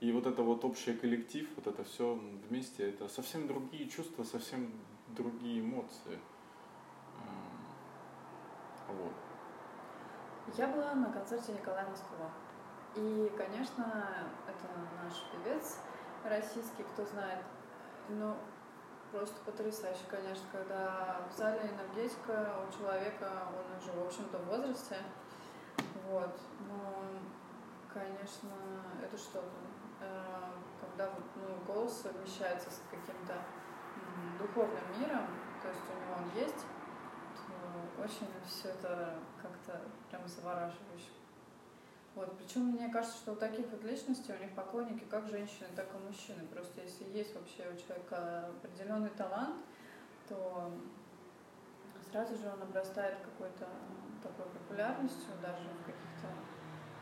и 0.00 0.10
вот 0.10 0.26
это 0.26 0.42
вот 0.42 0.64
общий 0.64 0.94
коллектив, 0.94 1.46
вот 1.54 1.66
это 1.66 1.84
все 1.84 2.18
вместе, 2.48 2.88
это 2.88 3.08
совсем 3.08 3.46
другие 3.46 3.88
чувства, 3.90 4.24
совсем 4.24 4.70
другие 5.08 5.60
эмоции. 5.60 6.18
Эм, 7.26 8.96
Вот. 8.96 9.12
Я 10.52 10.68
была 10.68 10.94
на 10.94 11.10
концерте 11.10 11.52
Николая 11.52 11.86
Москва. 11.88 12.28
И, 12.94 13.32
конечно, 13.36 14.06
это 14.46 14.68
наш 15.02 15.24
певец 15.32 15.78
российский, 16.22 16.82
кто 16.82 17.04
знает. 17.06 17.42
Ну, 18.10 18.36
просто 19.10 19.40
потрясающе, 19.46 20.04
конечно, 20.08 20.44
когда 20.52 21.22
в 21.28 21.36
зале 21.36 21.70
энергетика 21.72 22.52
у 22.68 22.72
человека, 22.72 23.48
он 23.48 23.78
уже, 23.78 23.92
в 23.98 24.06
общем-то, 24.06 24.38
в 24.38 24.46
возрасте. 24.46 24.96
Вот. 26.08 26.38
Но, 26.68 27.04
конечно, 27.92 28.50
это 29.02 29.16
что-то. 29.16 29.48
Э, 30.00 30.50
Когда 30.80 31.10
вот, 31.10 31.24
ну, 31.36 31.72
голос 31.72 32.02
совмещается 32.02 32.70
с 32.70 32.82
каким-то 32.90 33.34
духовным 34.38 34.84
миром, 35.00 35.26
то 35.62 35.68
есть 35.68 35.80
у 35.88 35.94
него 35.94 36.14
он 36.18 36.38
есть, 36.38 36.66
очень 38.02 38.28
все 38.46 38.68
это 38.68 39.14
как-то 39.40 39.80
прям 40.10 40.26
завораживающе. 40.26 41.10
Вот, 42.14 42.38
причем 42.38 42.66
мне 42.66 42.88
кажется, 42.90 43.16
что 43.16 43.32
у 43.32 43.36
таких 43.36 43.66
вот 43.70 43.82
личностей, 43.82 44.32
у 44.32 44.38
них 44.38 44.54
поклонники 44.54 45.04
как 45.10 45.28
женщины, 45.28 45.66
так 45.74 45.88
и 45.94 45.98
мужчины. 45.98 46.46
Просто 46.46 46.82
если 46.82 47.04
есть 47.06 47.34
вообще 47.34 47.68
у 47.68 47.76
человека 47.76 48.46
определенный 48.46 49.10
талант, 49.10 49.56
то 50.28 50.72
сразу 52.10 52.36
же 52.36 52.48
он 52.48 52.62
обрастает 52.62 53.18
какой-то 53.18 53.66
такой 54.22 54.46
популярностью, 54.46 55.34
даже 55.42 55.68
в 55.68 55.86
каких-то 55.86 56.28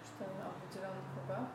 что 0.02 0.25
определенных 0.25 1.04
кругах. 1.14 1.49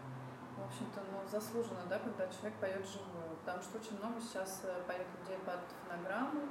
В 0.56 0.66
общем-то, 0.66 1.02
ну, 1.12 1.28
заслуженно, 1.30 1.86
да, 1.90 2.00
когда 2.00 2.28
человек 2.28 2.60
поет 2.60 2.86
живую. 2.86 3.38
Потому 3.46 3.62
что 3.62 3.78
очень 3.78 3.98
много 3.98 4.20
сейчас 4.20 4.62
э, 4.64 4.82
поет 4.88 5.06
людей 5.20 5.38
под 5.46 5.62
фонограмму 5.86 6.42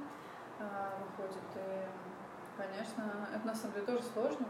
э, 0.59 0.89
выходит. 0.99 1.43
И, 1.55 2.16
конечно, 2.57 3.27
это 3.33 3.45
на 3.45 3.55
самом 3.55 3.73
деле 3.75 3.85
тоже 3.85 4.03
сложно. 4.03 4.47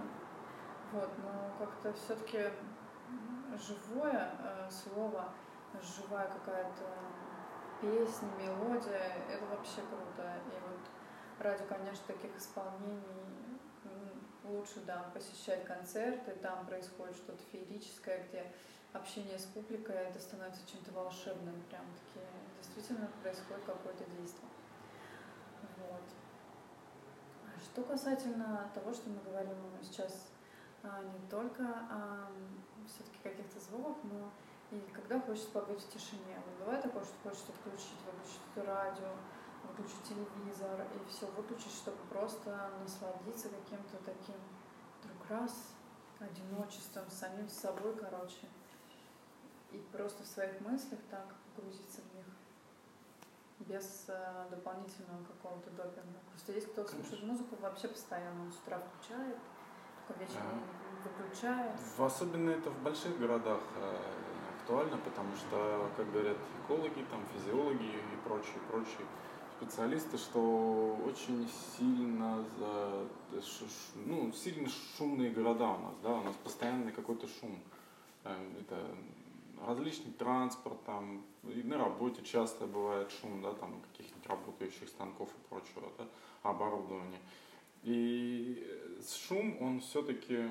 Вот, 0.93 1.09
но 1.17 1.51
как-то 1.59 1.93
все-таки 1.93 2.49
живое 3.57 4.31
э, 4.39 4.69
слово, 4.71 5.33
живая 5.81 6.29
какая-то 6.29 6.85
песня, 7.81 8.29
мелодия, 8.39 9.17
это 9.29 9.45
вообще 9.47 9.81
круто. 9.81 10.33
И 10.47 10.59
вот 10.67 10.79
ради, 11.39 11.63
конечно, 11.65 12.05
таких 12.07 12.35
исполнений 12.37 13.03
лучше, 14.47 14.79
да, 14.85 15.09
посещать 15.13 15.65
концерты, 15.65 16.31
там 16.35 16.65
происходит 16.65 17.15
что-то 17.15 17.43
феерическое, 17.51 18.25
где 18.27 18.51
общение 18.93 19.37
с 19.37 19.45
публикой, 19.45 19.95
это 19.95 20.19
становится 20.19 20.61
чем-то 20.69 20.91
волшебным, 20.91 21.61
прям 21.69 21.85
таки 21.93 22.25
действительно 22.61 23.09
происходит 23.21 23.65
какое-то 23.65 24.05
действие. 24.05 24.49
Вот. 25.89 26.03
Что 27.77 27.85
касательно 27.85 28.71
того, 28.73 28.91
что 28.91 29.07
мы 29.07 29.19
говорим 29.21 29.53
сейчас 29.83 30.29
а, 30.81 31.03
не 31.03 31.29
только 31.29 31.61
о 31.63 32.27
все-таки 32.87 33.19
каких-то 33.21 33.59
звуках, 33.59 33.97
но 34.01 34.31
и 34.71 34.79
когда 34.91 35.19
хочется 35.19 35.51
побыть 35.51 35.83
в 35.83 35.93
тишине. 35.93 36.41
Вот 36.43 36.65
бывает 36.65 36.81
такое, 36.81 37.03
что 37.03 37.13
хочется 37.21 37.51
включить, 37.51 38.01
выключить 38.03 38.67
радио, 38.67 39.13
выключить 39.61 40.01
телевизор 40.09 40.87
и 40.95 41.07
все 41.07 41.27
выключить, 41.27 41.71
чтобы 41.71 41.99
просто 42.09 42.71
насладиться 42.81 43.47
каким-то 43.49 43.97
таким 44.03 44.41
вдруг 45.03 45.29
раз 45.29 45.53
одиночеством, 46.19 47.03
самим 47.11 47.47
собой, 47.47 47.95
короче. 47.95 48.49
И 49.71 49.77
просто 49.91 50.23
в 50.23 50.25
своих 50.25 50.59
мыслях 50.61 50.99
так 51.11 51.27
погрузиться 51.53 52.01
в 52.01 52.15
них 52.15 52.25
без 53.59 54.05
э, 54.07 54.47
дополнительного 54.49 55.23
какого-то 55.23 55.69
допинга. 55.71 56.19
Просто 56.31 56.53
есть 56.53 56.71
кто 56.71 56.85
слушает 56.85 57.23
музыку 57.23 57.55
вообще 57.59 57.87
постоянно, 57.87 58.43
он 58.43 58.51
с 58.51 58.57
утра 58.57 58.79
включает, 58.79 59.37
только 60.07 60.21
вечером 60.21 60.61
да. 61.03 61.09
выключает. 61.09 61.79
Особенно 61.97 62.51
это 62.51 62.69
в 62.69 62.83
больших 62.83 63.17
городах 63.19 63.61
э, 63.75 63.97
актуально, 64.59 64.97
потому 64.97 65.35
что, 65.35 65.89
как 65.97 66.11
говорят 66.11 66.37
экологи, 66.63 67.05
там, 67.09 67.25
физиологи 67.33 67.85
и 67.85 68.27
прочие, 68.27 68.59
прочие 68.69 69.07
специалисты, 69.59 70.17
что 70.17 70.99
очень 71.07 71.49
сильно 71.77 72.45
за, 72.59 73.07
ну, 74.05 74.31
сильно 74.31 74.69
шумные 74.97 75.31
города 75.31 75.69
у 75.69 75.79
нас, 75.79 75.95
да, 76.03 76.13
у 76.13 76.23
нас 76.23 76.35
постоянный 76.43 76.91
какой-то 76.91 77.27
шум. 77.27 77.59
Э, 78.23 78.35
это 78.59 78.75
различный 79.65 80.11
транспорт, 80.11 80.83
там, 80.85 81.23
и 81.43 81.63
на 81.63 81.77
работе 81.77 82.21
часто 82.23 82.65
бывает 82.65 83.11
шум, 83.11 83.41
да, 83.41 83.53
там, 83.53 83.81
каких-нибудь 83.91 84.27
работающих 84.27 84.89
станков 84.89 85.29
и 85.29 85.49
прочего, 85.49 85.91
да, 85.97 86.05
оборудования. 86.43 87.19
И 87.83 88.65
шум, 89.27 89.57
он 89.61 89.79
все-таки, 89.79 90.49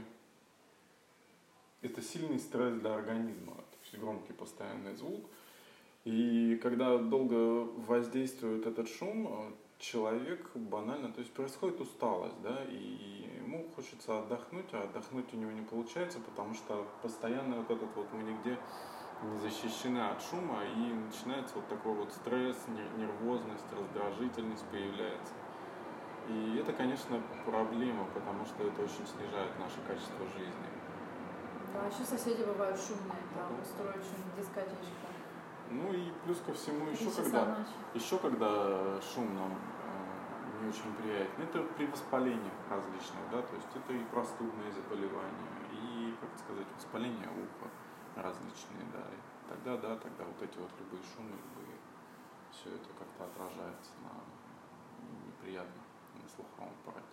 это 1.83 2.03
сильный 2.03 2.39
стресс 2.39 2.75
для 2.75 2.95
организма, 2.95 3.55
то 3.55 3.79
есть 3.83 3.99
громкий 3.99 4.33
постоянный 4.33 4.95
звук. 4.95 5.25
И 6.05 6.59
когда 6.63 6.99
долго 6.99 7.65
воздействует 7.89 8.67
этот 8.67 8.89
шум, 8.89 9.27
э, 9.27 9.53
человек 9.79 10.51
банально, 10.55 11.13
то 11.13 11.21
есть 11.21 11.33
происходит 11.33 11.81
усталость, 11.81 12.41
да, 12.43 12.65
и 12.69 13.29
ему 13.45 13.69
хочется 13.75 14.21
отдохнуть, 14.21 14.67
а 14.73 14.85
отдохнуть 14.85 15.33
у 15.33 15.37
него 15.37 15.51
не 15.51 15.63
получается, 15.63 16.19
потому 16.21 16.55
что 16.55 16.87
постоянно 17.03 17.57
вот 17.57 17.71
этот 17.71 17.95
вот 17.95 18.07
мы 18.13 18.23
нигде 18.23 18.59
не 19.23 19.39
защищена 19.39 20.11
от 20.11 20.23
шума, 20.23 20.63
и 20.65 20.93
начинается 20.93 21.57
вот 21.57 21.69
такой 21.69 21.95
вот 21.95 22.13
стресс, 22.13 22.57
нервозность, 22.97 23.67
раздражительность 23.73 24.65
появляется. 24.67 25.33
И 26.29 26.57
это, 26.61 26.73
конечно, 26.73 27.23
проблема, 27.45 28.05
потому 28.13 28.45
что 28.45 28.65
это 28.65 28.83
очень 28.83 29.07
снижает 29.07 29.59
наше 29.59 29.81
качество 29.87 30.27
жизни. 30.37 30.69
Да, 31.73 31.87
еще 31.87 32.05
соседи 32.05 32.43
бывают 32.43 32.79
шумные, 32.79 33.23
там 33.35 33.61
устроят 33.61 34.03
шум, 34.03 34.25
дискотечку. 34.37 35.07
Ну 35.71 35.93
и 35.93 36.13
плюс 36.25 36.39
ко 36.47 36.53
всему 36.53 36.91
еще 36.91 37.11
когда, 37.11 37.59
еще 37.95 38.19
когда 38.19 39.01
шум 39.01 39.35
нам 39.35 39.53
э, 39.53 40.63
не 40.63 40.69
очень 40.69 40.95
приятен, 40.95 41.43
это 41.43 41.63
при 41.75 41.87
воспалениях 41.87 42.55
различных, 42.71 43.23
да, 43.33 43.43
то 43.43 43.55
есть 43.57 43.69
это 43.75 43.93
и 43.93 44.05
простудные 44.05 44.71
заболевания, 44.73 45.51
и, 45.73 46.15
как 46.21 46.31
сказать, 46.39 46.67
воспаление 46.77 47.29
уха 47.29 47.69
различные, 48.17 48.87
да. 48.93 49.05
И 49.13 49.49
тогда, 49.49 49.77
да, 49.77 49.97
тогда 49.97 50.25
вот 50.25 50.43
эти 50.43 50.57
вот 50.59 50.71
любые 50.81 51.03
шумы, 51.15 51.31
любые, 51.31 51.77
все 52.53 52.75
это 52.75 52.89
как-то 52.99 53.25
отражается 53.25 53.93
на 54.03 54.25
неприятно 55.27 55.83
на 56.15 56.29
слуховом 56.29 56.71
аппарате. 56.81 57.07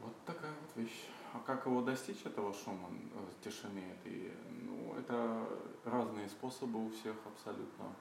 Вот 0.00 0.14
такая 0.24 0.52
вот 0.52 0.76
вещь. 0.76 1.08
А 1.34 1.40
как 1.40 1.66
его 1.66 1.82
достичь, 1.82 2.24
этого 2.24 2.54
шума, 2.54 2.88
э, 2.90 3.44
тишины 3.44 3.80
этой? 3.80 4.32
Ну, 4.62 4.94
это 4.94 5.46
разные 5.84 6.28
способы 6.28 6.86
у 6.86 6.90
всех 6.90 7.16
абсолютно. 7.26 7.94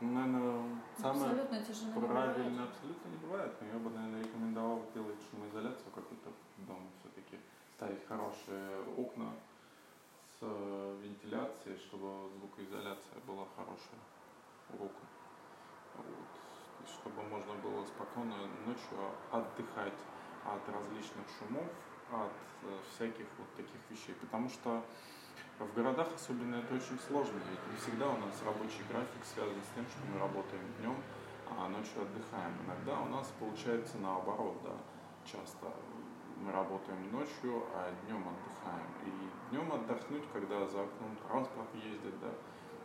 Наверное, 0.00 0.78
самое 0.98 1.42
абсолютно 1.42 2.00
правильно 2.06 2.64
абсолютно 2.64 3.08
не 3.08 3.16
бывает, 3.16 3.52
но 3.60 3.66
я 3.66 3.78
бы, 3.78 3.90
наверное, 3.90 4.22
рекомендовал 4.22 4.82
делать 4.94 5.16
шумоизоляцию 5.30 5.90
какую-то 5.94 6.30
дома 6.58 6.86
все-таки, 7.00 7.38
ставить 7.76 8.06
хорошие 8.06 8.82
окна 8.96 9.32
с 10.38 10.44
вентиляцией, 11.02 11.78
чтобы 11.78 12.28
звукоизоляция 12.36 13.20
была 13.26 13.46
хорошая 13.56 14.00
у 14.70 14.84
окон. 14.84 15.08
Вот. 15.96 16.86
Чтобы 16.86 17.22
можно 17.22 17.54
было 17.54 17.84
спокойно 17.86 18.36
ночью 18.66 18.98
отдыхать 19.32 19.98
от 20.44 20.68
различных 20.68 21.26
шумов, 21.38 21.70
от 22.12 22.32
всяких 22.92 23.26
вот 23.38 23.48
таких 23.56 23.80
вещей. 23.90 24.14
Потому 24.20 24.48
что 24.50 24.84
в 25.64 25.74
городах 25.74 26.08
особенно 26.14 26.56
это 26.56 26.74
очень 26.74 26.98
сложно, 27.08 27.40
ведь 27.50 27.72
не 27.72 27.76
всегда 27.80 28.08
у 28.08 28.18
нас 28.18 28.42
рабочий 28.44 28.84
график 28.90 29.24
связан 29.24 29.56
с 29.62 29.74
тем, 29.74 29.84
что 29.86 30.00
мы 30.12 30.18
работаем 30.20 30.62
днем, 30.80 30.96
а 31.48 31.68
ночью 31.68 32.02
отдыхаем. 32.02 32.52
Иногда 32.66 33.00
у 33.00 33.08
нас 33.08 33.32
получается 33.38 33.96
наоборот, 33.98 34.56
да, 34.62 34.76
часто 35.24 35.72
мы 36.44 36.52
работаем 36.52 37.10
ночью, 37.10 37.64
а 37.74 37.90
днем 38.04 38.22
отдыхаем. 38.28 38.90
И 39.06 39.50
днем 39.50 39.72
отдохнуть, 39.72 40.24
когда 40.32 40.66
за 40.66 40.82
окном 40.82 41.16
транспорт 41.26 41.68
ездит, 41.74 42.20
да, 42.20 42.30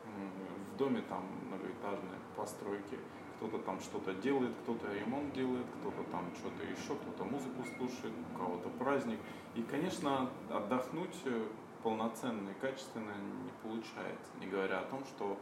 в 0.06 0.78
доме 0.78 1.02
там 1.10 1.26
многоэтажные 1.48 2.20
постройки, 2.36 2.98
кто-то 3.38 3.58
там 3.60 3.80
что-то 3.80 4.14
делает, 4.14 4.54
кто-то 4.64 4.94
ремонт 4.94 5.34
делает, 5.34 5.66
кто-то 5.80 6.04
там 6.12 6.32
что-то 6.36 6.64
еще, 6.64 6.96
кто-то 6.96 7.24
музыку 7.24 7.64
слушает, 7.76 8.14
у 8.34 8.38
кого-то 8.38 8.70
праздник. 8.70 9.20
И, 9.56 9.64
конечно, 9.64 10.30
отдохнуть 10.50 11.16
э, 11.26 11.48
полноценно 11.84 12.50
и 12.50 12.54
качественно 12.54 13.14
не 13.44 13.52
получается, 13.64 14.32
не 14.40 14.48
говоря 14.48 14.80
о 14.80 14.86
том, 14.86 15.04
что 15.06 15.38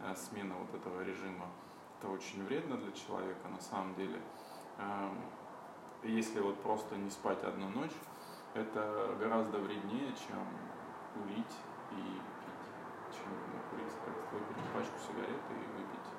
э, 0.00 0.14
смена 0.14 0.54
вот 0.54 0.74
этого 0.74 1.02
режима 1.02 1.46
это 1.98 2.10
очень 2.10 2.44
вредно 2.44 2.76
для 2.76 2.92
человека 2.92 3.48
на 3.48 3.60
самом 3.60 3.94
деле. 3.94 4.20
Эм, 4.78 5.18
если 6.02 6.40
вот 6.40 6.60
просто 6.60 6.96
не 6.96 7.10
спать 7.10 7.42
одну 7.44 7.68
ночь, 7.68 7.94
это 8.54 9.16
гораздо 9.20 9.58
вреднее, 9.58 10.08
чем 10.08 10.44
курить 11.14 11.56
и 11.92 11.94
пить. 11.94 13.14
Чем 13.14 13.30
ну, 13.30 13.70
курить, 13.70 13.92
как 14.04 14.32
выкурить 14.32 14.72
пачку 14.74 14.98
сигарет 15.06 15.40
и 15.50 15.54
выпить 15.78 16.10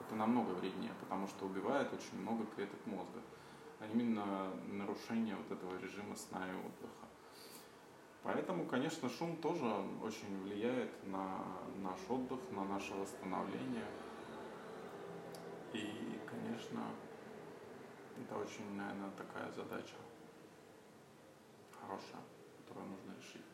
Это 0.00 0.14
намного 0.16 0.50
вреднее, 0.50 0.92
потому 1.00 1.26
что 1.26 1.46
убивает 1.46 1.90
очень 1.92 2.20
много 2.20 2.44
клеток 2.44 2.84
мозга. 2.86 3.22
А 3.80 3.86
именно 3.86 4.50
нарушение 4.66 5.36
вот 5.36 5.50
этого 5.50 5.78
режима 5.78 6.14
сна 6.14 6.46
и 6.46 6.54
отдыха. 6.54 7.07
Поэтому, 8.28 8.66
конечно, 8.66 9.08
шум 9.08 9.38
тоже 9.38 9.64
очень 10.02 10.42
влияет 10.42 10.90
на 11.06 11.46
наш 11.76 11.98
отдых, 12.10 12.38
на 12.50 12.62
наше 12.64 12.92
восстановление. 12.92 13.86
И, 15.72 16.20
конечно, 16.26 16.82
это 18.20 18.36
очень, 18.36 18.70
наверное, 18.76 19.10
такая 19.12 19.50
задача 19.52 19.94
хорошая, 21.80 22.20
которую 22.58 22.90
нужно 22.90 23.14
решить. 23.18 23.46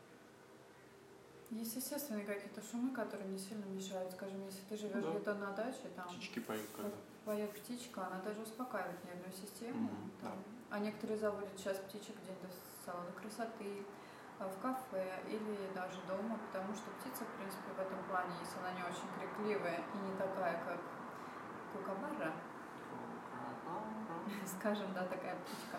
Есть 1.51 1.77
естественные 1.77 2.25
какие-то 2.25 2.61
шумы, 2.61 2.91
которые 2.93 3.29
не 3.29 3.39
сильно 3.39 3.67
мешают. 3.67 4.11
Скажем, 4.11 4.45
если 4.45 4.63
ты 4.69 4.77
живешь 4.77 5.05
Да. 5.05 5.11
где-то 5.13 5.35
на 5.37 5.53
даче, 5.53 5.89
там 5.95 6.09
Птички 6.09 6.41
поют 6.41 6.67
когда. 6.77 6.91
поет 7.25 7.53
птичка, 7.53 8.09
она 8.09 8.21
даже 8.23 8.41
успокаивает 8.41 9.05
нервную 9.05 9.33
систему. 9.33 9.83
Мгм, 9.85 10.11
Там. 10.21 10.43
А 10.71 10.81
некоторые 10.81 11.17
заводят 11.17 11.57
сейчас 11.57 11.77
птичек 11.79 12.17
где-то 12.25 12.49
в 12.49 12.85
салоны 12.85 13.13
красоты, 13.13 13.85
в 14.41 14.61
кафе 14.61 15.21
или 15.29 15.71
даже 15.75 16.01
дома, 16.09 16.37
потому 16.51 16.75
что 16.75 16.91
птица, 17.01 17.25
в 17.25 17.33
принципе, 17.39 17.71
в 17.77 17.81
этом 17.81 17.99
плане, 18.11 18.31
если 18.41 18.59
она 18.59 18.73
не 18.73 18.83
очень 18.83 19.09
крикливая 19.17 19.81
и 19.95 19.97
не 19.99 20.15
такая, 20.17 20.61
как 20.67 20.81
кукабара, 21.73 22.33
скажем, 24.59 24.87
да, 24.95 25.05
такая 25.05 25.37
птичка, 25.37 25.79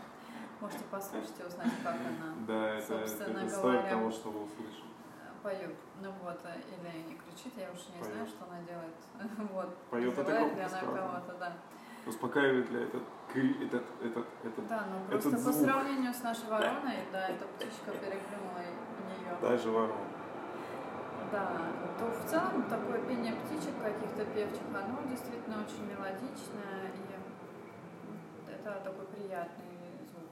можете 0.61 0.83
послушать 0.85 1.39
и 1.39 1.43
узнать, 1.43 1.71
как 1.83 1.95
она 1.95 2.33
Да, 2.47 2.69
это, 2.75 2.87
Собственно 2.99 3.39
это 3.39 3.49
стоит 3.49 3.63
говоря. 3.81 3.89
того, 3.89 4.11
чтобы 4.11 4.43
услышать. 4.43 4.83
э, 5.19 5.43
поет. 5.43 5.75
Ну 6.01 6.11
вот, 6.23 6.39
э, 6.45 6.61
или 6.71 7.03
не 7.09 7.15
кричит, 7.15 7.53
я 7.57 7.69
уж 7.71 7.79
не 7.95 8.03
знаю, 8.03 8.25
Поет. 8.25 8.29
что 8.29 8.45
она 8.45 8.61
делает. 8.63 8.95
Вот. 9.53 9.75
Поет, 9.89 10.17
это 10.17 10.31
ли 10.31 10.61
она 10.61 10.79
кого-то, 10.79 11.33
да. 11.39 11.53
Успокаивает 12.05 12.69
ли 12.69 12.83
этот, 12.83 13.03
этот, 13.41 13.83
этот, 14.01 14.25
этот 14.43 14.67
Да, 14.67 14.85
но 14.89 14.97
Этот 15.13 15.21
просто 15.31 15.45
по 15.45 15.51
звук. 15.51 15.65
сравнению 15.69 16.13
с 16.13 16.21
нашей 16.23 16.47
вороной, 16.49 16.99
да, 17.11 17.27
эта 17.27 17.45
птичка 17.45 17.91
переплюнула 17.91 18.59
нее. 18.59 19.37
даже 19.41 19.69
ворон. 19.69 19.97
Да, 21.31 21.57
то 21.99 22.05
в 22.11 22.29
целом 22.29 22.63
такое 22.69 23.01
пение 23.05 23.35
птичек 23.35 23.73
каких-то 23.81 24.25
певчих, 24.25 24.61
оно 24.73 25.01
действительно 25.09 25.57
очень 25.65 25.85
мелодичное, 25.85 26.91
и 26.93 28.51
это 28.51 28.79
такой 28.83 29.05
приятный 29.07 29.65
звук. 30.11 30.29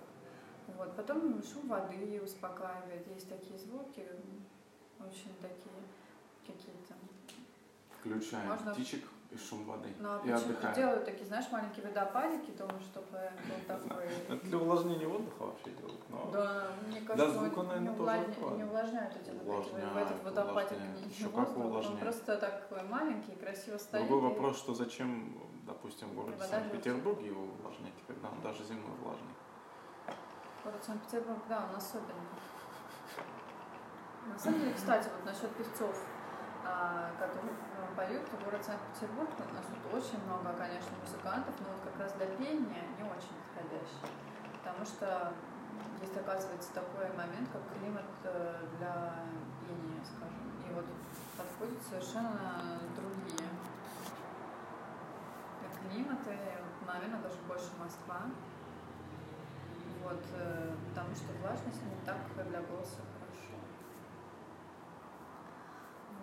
Вот. 0.77 0.95
Потом 0.95 1.41
шум 1.43 1.67
воды 1.67 2.21
успокаивает, 2.23 3.07
есть 3.07 3.27
такие 3.27 3.57
звуки, 3.59 4.07
очень 4.99 5.33
такие 5.41 5.83
какие-то. 6.45 6.93
Включаем 7.99 8.47
Можно- 8.49 8.73
птичек 8.73 9.03
и 9.33 9.37
шум 9.37 9.65
воды. 9.65 9.89
Ну, 9.99 10.09
а 10.09 10.17
и 10.17 10.19
почему 10.21 10.35
отдыхаем. 10.37 10.75
делают 10.75 11.05
такие, 11.05 11.25
знаешь, 11.25 11.51
маленькие 11.51 11.87
водопадики, 11.87 12.51
думаю, 12.51 12.79
чтобы 12.81 13.17
был 13.47 13.59
такой... 13.67 14.05
Это 14.29 14.45
для 14.45 14.57
увлажнения 14.57 15.07
воздуха 15.07 15.43
вообще 15.43 15.71
делают. 15.71 16.09
Но 16.09 16.29
Да, 16.31 16.67
мне 16.87 17.01
кажется, 17.01 17.39
звука, 17.39 17.59
он 17.59 17.67
наверное, 17.67 17.91
не, 17.91 17.97
тоже 17.97 18.55
не 18.57 18.63
увлажняют 18.63 19.15
эти 19.15 19.29
эти- 19.29 19.37
в 19.43 19.97
этот 19.97 20.23
водопадик 20.23 20.77
не 20.79 21.25
как 21.25 21.49
воздух, 21.49 21.91
он 21.91 21.97
просто 21.97 22.37
такой 22.37 22.83
маленький, 22.83 23.35
красиво 23.35 23.77
стоит. 23.77 24.07
другой 24.07 24.29
и- 24.29 24.33
вопрос, 24.33 24.57
что 24.57 24.73
зачем, 24.73 25.35
допустим, 25.65 26.09
в 26.09 26.15
городе 26.15 26.37
Санкт-Петербурге 26.43 27.27
его 27.27 27.43
увлажнять, 27.43 27.93
когда 28.07 28.29
он 28.29 28.39
даже 28.41 28.63
зимой 28.63 28.91
влажный. 29.01 29.33
Город 30.63 30.83
Санкт-Петербург, 30.85 31.39
да, 31.49 31.67
он 31.69 31.75
особенный. 31.75 32.13
На 34.27 34.39
самом 34.39 34.59
деле, 34.61 34.73
кстати, 34.73 35.09
вот 35.13 35.25
насчет 35.25 35.49
певцов, 35.57 36.01
которые 37.19 37.53
а, 37.77 37.91
поют, 37.95 38.23
то 38.31 38.37
город 38.43 38.63
Санкт-Петербург, 38.63 39.29
у 39.37 39.53
нас 39.53 39.65
тут 39.67 39.83
очень 39.93 40.23
много, 40.23 40.53
конечно, 40.57 40.91
музыкантов, 40.99 41.53
но 41.59 41.75
вот 41.75 41.81
как 41.83 41.99
раз 41.99 42.13
для 42.13 42.27
пения 42.39 42.87
не 42.97 43.03
очень 43.03 43.35
подходящий. 43.43 44.07
Потому 44.63 44.85
что 44.85 45.33
есть, 46.01 46.15
оказывается, 46.15 46.73
такой 46.73 47.07
момент, 47.15 47.49
как 47.51 47.61
климат 47.75 48.07
э, 48.23 48.65
для 48.77 49.27
пения, 49.67 50.03
скажем. 50.03 50.47
И 50.63 50.73
вот 50.73 50.85
подходят 51.37 51.79
совершенно 51.83 52.79
другие 52.95 53.49
климаты, 55.83 56.37
наверное, 56.87 57.21
даже 57.21 57.37
больше 57.47 57.69
Москва. 57.79 58.23
Вот, 60.03 60.23
э, 60.33 60.75
потому 60.89 61.15
что 61.15 61.31
влажность 61.41 61.83
не 61.83 62.05
так 62.05 62.17
для 62.35 62.61
голоса 62.61 62.99
хорошо. 63.15 63.55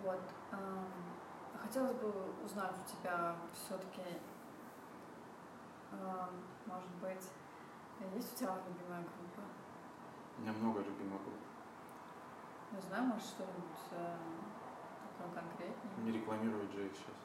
Вот. 0.03 0.21
эм, 0.51 0.85
Хотелось 1.61 1.93
бы 1.93 2.11
узнать 2.43 2.75
у 2.75 2.89
тебя 2.89 3.35
все-таки, 3.53 4.01
может 6.65 6.89
быть, 7.01 7.29
есть 8.15 8.33
у 8.33 8.37
тебя 8.37 8.57
любимая 8.67 9.01
группа? 9.03 9.41
У 10.37 10.41
меня 10.41 10.53
много 10.53 10.79
любимых 10.79 11.21
групп. 11.21 11.39
Не 12.71 12.81
знаю, 12.81 13.03
может, 13.03 13.23
что-нибудь 13.23 13.83
э, 13.91 14.15
такое 15.17 15.43
конкретнее? 15.43 15.93
Не 16.03 16.11
рекламировать 16.11 16.71
же 16.71 16.87
их 16.87 16.93
сейчас. 16.93 17.15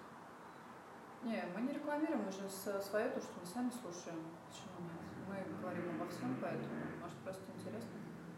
Не, 1.23 1.45
мы 1.55 1.63
не 1.63 1.73
рекламируем, 1.73 2.25
мы 2.25 2.31
же 2.31 2.49
свое 2.49 3.09
то, 3.09 3.21
что 3.21 3.33
мы 3.41 3.47
сами 3.47 3.71
слушаем. 3.71 4.21
Почему 4.47 4.85
нет? 4.85 5.01
Мы 5.29 5.61
говорим 5.61 6.01
обо 6.01 6.11
всем, 6.11 6.37
поэтому, 6.41 6.75
может, 7.01 7.17
просто 7.25 7.45
интересно. 7.57 7.91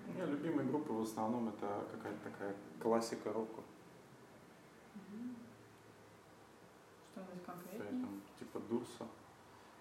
У 0.06 0.10
меня 0.12 0.26
любимые 0.26 0.68
группы 0.68 0.92
в 0.92 1.02
основном 1.02 1.48
это 1.48 1.86
какая-то 1.92 2.30
такая 2.30 2.56
классика 2.80 3.32
рока. 3.32 3.62
Что-нибудь 7.18 7.44
конкретнее? 7.44 7.82
Поэтому, 7.82 8.20
типа 8.38 8.60
Дурса 8.60 9.06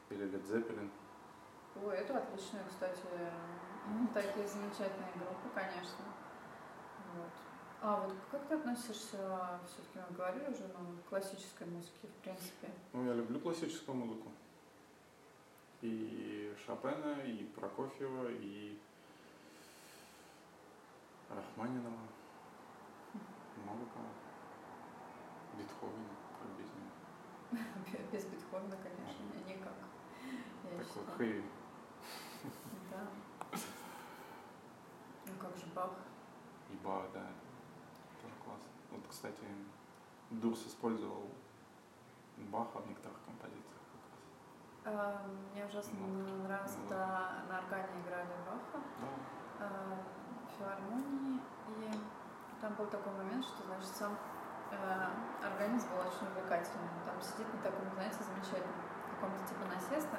или 0.10 0.26
Zeppelin. 0.26 0.90
Ой, 1.84 1.96
это 1.96 2.18
отличные, 2.18 2.64
кстати, 2.68 3.02
такие 4.14 4.48
замечательные 4.48 5.12
группы, 5.14 5.50
конечно. 5.54 6.06
Вот. 7.14 7.32
А 7.80 8.02
вот 8.02 8.16
как 8.32 8.48
ты 8.48 8.56
относишься, 8.56 9.60
все-таки 9.68 10.00
мы 10.10 10.16
говорили 10.16 10.50
уже, 10.50 10.68
ну, 10.68 10.98
к 10.98 11.10
классической 11.10 11.68
музыке, 11.68 12.08
в 12.08 12.24
принципе? 12.24 12.70
Ну, 12.94 13.06
я 13.06 13.14
люблю 13.14 13.40
классическую 13.40 13.96
музыку. 13.96 14.32
И 15.82 16.56
Шопена, 16.66 17.22
и 17.22 17.44
Прокофьева, 17.56 18.30
и 18.32 18.80
Рахманинова. 21.30 22.08
Много 23.64 23.86
кого. 23.94 24.10
Бетховена, 25.54 26.16
как 26.40 26.50
без 26.58 26.66
него. 26.66 27.77
Без 28.12 28.26
Бетховена, 28.26 28.76
конечно, 28.78 29.24
не- 29.24 29.54
никак. 29.54 29.74
Я 30.64 30.70
Такой 30.72 30.86
считаю. 30.86 31.18
хэви. 31.18 31.44
Да. 32.92 33.60
Ну 35.26 35.34
как 35.40 35.56
же 35.58 35.66
Бах? 35.76 35.92
И 36.72 36.76
Бах, 36.84 37.04
да. 37.14 37.26
Тоже 38.22 38.34
классно. 38.44 38.70
Вот, 38.92 39.02
кстати, 39.10 39.44
Дурс 40.32 40.66
использовал 40.68 41.30
Баха 42.38 42.80
в 42.80 42.88
некоторых 42.88 43.18
композициях. 43.26 43.64
А, 44.86 45.26
Мне 45.54 45.66
ужасно 45.66 45.94
Ну, 46.00 46.44
нравилось, 46.44 46.76
ну, 46.78 46.90
когда 46.90 47.44
на 47.50 47.60
органе 47.60 48.02
играли 48.06 48.30
Баха. 48.46 48.84
Да. 49.02 49.66
э, 49.66 49.98
филармонии, 50.58 51.40
и 51.70 51.92
там 52.62 52.74
был 52.76 52.86
такой 52.88 53.12
момент, 53.14 53.44
что, 53.46 53.64
значит, 53.66 53.88
сам 53.90 54.18
э, 54.72 55.46
организм 55.46 55.90
был 55.90 56.00
очень 56.00 56.28
увлекательным. 56.28 56.90
Там 57.06 57.22
сидит 57.22 57.48
на 57.54 57.62
таком, 57.62 57.92
знаете, 57.94 58.18
замечательном 58.24 58.88
каком-то 59.18 59.48
типа 59.48 59.66
насеста, 59.66 60.18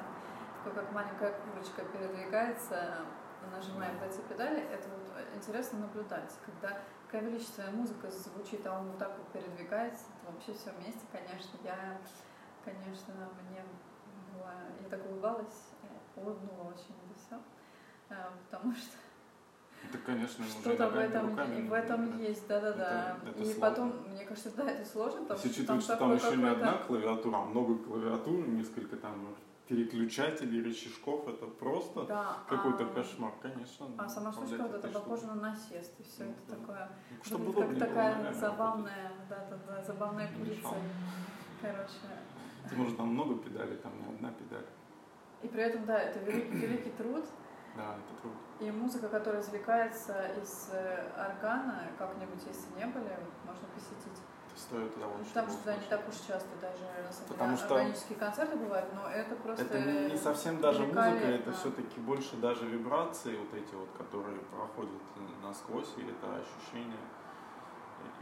такой 0.57 0.83
как 0.83 0.91
маленькая 0.91 1.33
курочка 1.39 1.83
передвигается, 1.85 3.05
нажимая 3.51 3.93
вот 3.93 4.03
эти 4.03 4.21
педали. 4.21 4.61
Это 4.61 4.89
вот 4.89 5.07
интересно 5.35 5.79
наблюдать, 5.79 6.33
когда 6.45 6.79
такая 7.05 7.21
величественная 7.29 7.71
музыка 7.71 8.11
звучит, 8.11 8.65
а 8.67 8.79
он 8.79 8.89
вот 8.89 8.97
так 8.97 9.17
вот 9.17 9.27
передвигается, 9.31 10.05
это 10.21 10.31
вообще 10.31 10.53
все 10.53 10.71
вместе, 10.71 11.05
конечно. 11.11 11.57
Я, 11.63 11.97
конечно, 12.65 13.13
мне 13.49 13.63
было, 14.33 14.51
я 14.81 14.89
так 14.89 15.05
улыбалась, 15.09 15.71
улыбнула 16.15 16.73
очень 16.73 16.95
это 17.05 17.17
все, 17.17 17.41
потому 18.49 18.73
что 18.75 18.97
Это, 19.89 19.97
конечно, 20.05 20.45
что-то 20.45 20.87
в 20.89 20.95
этом, 20.97 21.29
руками 21.29 21.59
и 21.59 21.67
в 21.67 21.73
этом 21.73 22.11
да. 22.17 22.23
есть, 22.23 22.47
да-да-да. 22.47 23.17
Это- 23.23 23.29
это 23.29 23.39
И 23.39 23.45
сложно. 23.45 23.61
потом, 23.61 23.93
мне 24.13 24.25
кажется, 24.25 24.51
да, 24.55 24.69
это 24.69 24.85
сложно, 24.87 25.21
потому 25.21 25.39
Если 25.39 25.49
что 25.49 25.59
учитывать, 25.61 25.83
что 25.83 25.95
там 25.97 26.15
еще 26.15 26.37
не 26.37 26.47
одна 26.47 26.73
клавиатура, 26.77 27.37
а 27.37 27.45
много 27.45 27.75
клавиатур, 27.79 28.47
несколько 28.47 28.97
там 28.97 29.35
переключателей, 29.67 30.63
рычажков, 30.63 31.27
это 31.27 31.45
просто 31.47 32.03
Да, 32.05 32.37
какой-то 32.47 32.85
а- 32.85 32.93
кошмар, 32.93 33.33
конечно. 33.41 33.87
А 33.97 34.07
сама 34.09 34.29
управлять 34.29 34.49
штучка 34.49 34.67
вот 34.71 34.75
это 34.85 34.99
похоже 34.99 35.27
на 35.27 35.35
насест, 35.35 35.99
и 35.99 36.03
все 36.03 36.23
Ну, 36.25 36.31
это 36.31 36.39
да. 36.47 36.55
такое, 36.55 36.89
Ну, 37.11 37.17
Чтобы 37.23 37.45
выглядит 37.45 37.57
удобнее 37.67 37.79
как 37.79 37.89
такая 37.89 38.15
ногами 38.17 38.33
забавная, 38.35 39.11
да-да-да, 39.29 39.83
забавная 39.83 40.29
Не 40.29 40.35
курица. 40.37 40.57
мешало. 40.57 40.75
Короче. 41.61 41.93
Потому 42.63 42.85
что 42.87 42.97
там 42.97 43.07
много 43.07 43.35
педалей, 43.37 43.77
там 43.77 43.91
не 43.99 44.13
одна 44.15 44.31
педаль. 44.31 44.65
И 45.41 45.47
при 45.47 45.61
этом, 45.63 45.85
да, 45.85 45.97
это 45.99 46.19
великий, 46.19 46.57
великий 46.57 46.91
труд, 46.91 47.25
Да, 47.79 47.95
это 47.95 48.21
трудно. 48.21 48.39
и 48.59 48.71
музыка, 48.71 49.07
которая 49.07 49.41
извлекается 49.41 50.13
из 50.41 50.69
э, 50.73 51.11
органа, 51.15 51.83
как-нибудь, 51.97 52.43
если 52.45 52.67
не 52.77 52.85
были, 52.91 53.15
можно 53.47 53.67
посетить. 53.73 54.19
Это 54.51 54.59
стоит 54.59 54.93
того, 54.99 55.13
Ну, 55.17 55.23
Потому 55.23 55.49
что 55.49 55.65
да, 55.65 55.75
не 55.77 55.85
так 55.85 56.01
уж 56.09 56.15
часто 56.15 56.49
даже 56.59 56.83
на 57.07 57.11
самом 57.13 57.27
Потому 57.29 57.55
деле 57.55 57.65
что- 57.65 57.75
органические 57.75 58.17
концерты 58.17 58.57
бывают, 58.57 58.89
но 58.93 59.07
это 59.09 59.35
просто 59.37 59.63
Это 59.63 59.79
не, 59.79 60.11
не 60.11 60.17
совсем 60.17 60.59
даже 60.59 60.81
музыка, 60.83 60.99
это 61.39 61.51
все-таки 61.53 61.99
больше 62.01 62.35
даже 62.35 62.65
вибрации 62.65 63.37
вот 63.37 63.53
эти 63.53 63.73
вот, 63.75 63.87
которые 63.97 64.39
проходят 64.51 65.01
насквозь, 65.41 65.93
и 65.95 66.01
это 66.01 66.27
ощущение 66.35 66.99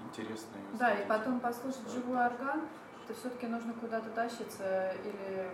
интересное. 0.06 0.62
Да, 0.74 0.94
и 0.94 1.08
потом 1.08 1.40
послушать 1.40 1.90
живой 1.90 2.24
орган, 2.24 2.62
то 3.08 3.14
все-таки 3.16 3.48
нужно 3.48 3.74
куда-то 3.74 4.10
тащиться 4.12 4.92
или? 5.04 5.50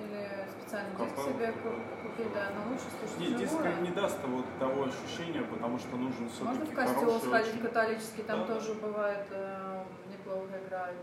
Или 0.00 0.46
специальный 0.60 0.96
диск 0.96 1.16
себе 1.18 1.52
ку- 1.52 2.08
купить, 2.08 2.32
да, 2.32 2.50
но 2.54 2.70
лучше 2.72 2.84
слушать 2.98 3.18
Не, 3.18 3.34
диск 3.36 3.54
не 3.82 3.90
даст 3.90 4.20
того, 4.22 4.42
того 4.58 4.84
ощущения, 4.84 5.42
потому 5.42 5.78
что 5.78 5.96
нужен 5.96 6.24
Можно 6.24 6.52
все-таки 6.52 6.72
в 6.72 6.74
костел 6.74 7.20
сходить 7.20 7.48
очень- 7.54 7.62
католический, 7.62 8.22
там 8.24 8.40
Да. 8.40 8.54
тоже 8.54 8.74
бывает 8.74 9.26
э, 9.30 9.84
неплохо 10.10 10.48
играют. 10.66 10.98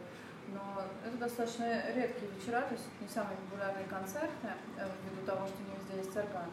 Но 0.53 0.83
это 1.05 1.17
достаточно 1.17 1.65
редкие 1.95 2.29
вечера, 2.31 2.61
то 2.61 2.73
есть 2.73 2.85
не 3.01 3.07
самые 3.07 3.37
популярные 3.37 3.85
концерты, 3.85 4.47
э, 4.77 4.87
ввиду 5.03 5.25
того, 5.25 5.47
что 5.47 5.57
не 5.63 5.75
везде 5.77 5.97
есть 5.97 6.15
орган. 6.17 6.49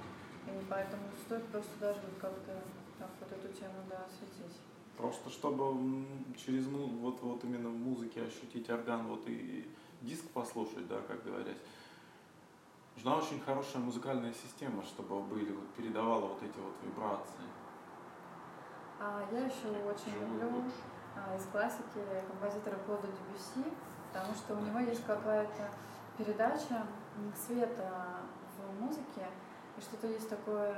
И 0.47 0.65
поэтому 0.69 1.03
стоит 1.27 1.45
просто 1.47 1.71
даже 1.81 2.01
вот 2.01 2.19
как-то 2.21 2.53
так 2.99 3.09
вот 3.21 3.31
эту 3.33 3.49
тему 3.53 3.75
да, 3.89 4.05
осветить. 4.07 4.57
Просто 4.97 5.31
чтобы 5.31 6.05
через 6.37 6.67
му- 6.67 6.87
вот, 7.01 7.21
вот 7.23 7.43
именно 7.45 7.69
в 7.69 7.77
музыке 7.79 8.23
ощутить 8.23 8.69
орган, 8.71 9.07
вот 9.07 9.23
и 9.27 9.69
диск 10.03 10.25
послушать, 10.31 10.87
да, 10.89 10.97
как 11.09 11.23
говорят. 11.25 11.57
Нужна 12.97 13.17
очень 13.17 13.41
хорошая 13.41 13.83
музыкальная 13.83 14.33
система, 14.33 14.83
чтобы 14.83 15.21
были, 15.23 15.53
вот, 15.53 15.67
передавала 15.75 16.27
вот 16.27 16.43
эти 16.43 16.59
вот 16.59 16.75
вибрации. 16.83 17.49
А 18.99 19.23
я 19.33 19.41
еще 19.47 19.69
очень 19.89 20.13
Живую 20.13 20.41
люблю 20.43 20.59
лучше. 20.65 20.77
а, 21.17 21.35
из 21.37 21.47
классики 21.47 22.01
композитора 22.29 22.77
Клода 22.85 23.07
Дебюсси, 23.09 23.65
потому 24.13 24.35
что 24.35 24.55
у 24.55 24.61
него 24.61 24.81
есть 24.81 25.05
какая-то 25.07 25.71
передача 26.19 26.87
света 27.35 28.21
в 28.59 28.81
музыке, 28.83 29.27
и 29.79 29.81
что-то 29.81 30.07
есть 30.09 30.29
такой 30.29 30.75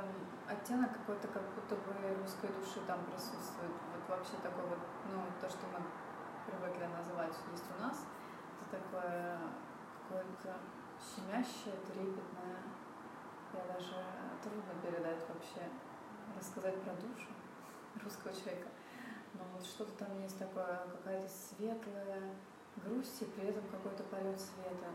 оттенок 0.46 0.92
какой-то, 0.92 1.26
как 1.28 1.42
будто 1.54 1.74
бы 1.74 1.92
русской 2.22 2.48
души 2.52 2.78
там 2.86 3.00
присутствует. 3.10 3.72
Вот 3.92 4.16
вообще 4.16 4.36
такой 4.42 4.64
вот, 4.68 4.78
ну, 5.12 5.22
то, 5.40 5.48
что 5.50 5.66
мы 5.72 5.82
привыкли 6.46 6.86
называть 6.86 7.34
есть 7.50 7.64
у 7.76 7.82
нас, 7.82 8.06
это 8.60 8.78
такое 8.78 9.38
какое-то 10.08 10.54
щемящее, 11.02 11.74
трепетное. 11.86 12.62
Я 13.52 13.74
даже 13.74 13.94
трудно 14.42 14.72
передать 14.82 15.20
вообще, 15.28 15.68
рассказать 16.36 16.80
про 16.82 16.94
душу 16.94 17.28
русского 18.02 18.32
человека. 18.32 18.68
Но 19.34 19.40
вот 19.52 19.64
что-то 19.64 19.92
там 20.04 20.20
есть 20.22 20.38
такое, 20.38 20.86
какая-то 20.90 21.28
светлая 21.28 22.34
грусть 22.76 23.22
и 23.22 23.24
при 23.26 23.48
этом 23.48 23.64
какой-то 23.68 24.02
полет 24.04 24.40
света. 24.40 24.88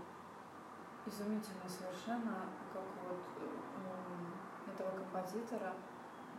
Изумительно 1.05 1.67
совершенно, 1.67 2.49
как 2.73 2.83
вот 3.07 3.19
м, 3.39 4.33
этого 4.73 4.91
композитора 4.91 5.73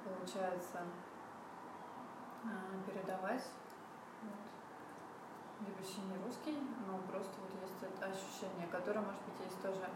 получается 0.05 0.81
а, 2.45 2.83
передавать. 2.87 3.45
Вот. 4.23 4.58
Дебюсси 5.61 6.01
не 6.03 6.17
русский, 6.19 6.57
но 6.87 6.99
просто 7.09 7.41
вот 7.41 7.53
есть 7.63 7.83
это 7.83 8.07
ощущение, 8.07 8.69
которое, 8.69 9.01
может 9.01 9.23
быть, 9.25 9.41
есть 9.41 9.61
тоже 9.61 9.91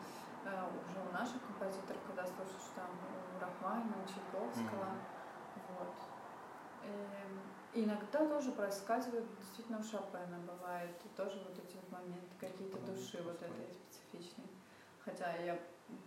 э, 0.44 0.70
уже 0.84 0.98
у 1.00 1.12
наших 1.12 1.40
композиторов, 1.46 2.02
когда 2.06 2.26
слушаешь 2.26 2.72
там 2.74 2.90
у 3.34 3.38
Рахманина, 3.38 4.02
у 4.02 4.06
Чайковского. 4.06 4.88
Вот. 5.68 5.94
Эм, 6.82 7.40
И 7.72 7.84
иногда 7.84 8.26
тоже 8.26 8.50
проскальзывает 8.52 9.24
действительно 9.36 9.78
у 9.78 9.82
Шопена 9.84 10.38
бывает 10.40 10.90
тоже 11.16 11.38
вот 11.48 11.56
эти 11.58 11.76
вот 11.76 11.90
моменты 11.92 12.34
какие-то 12.40 12.78
Ну, 12.80 12.86
души 12.94 13.22
вот 13.22 13.40
этой 13.40 13.72
специфичной. 13.72 14.46
Хотя 15.04 15.32
я 15.36 15.58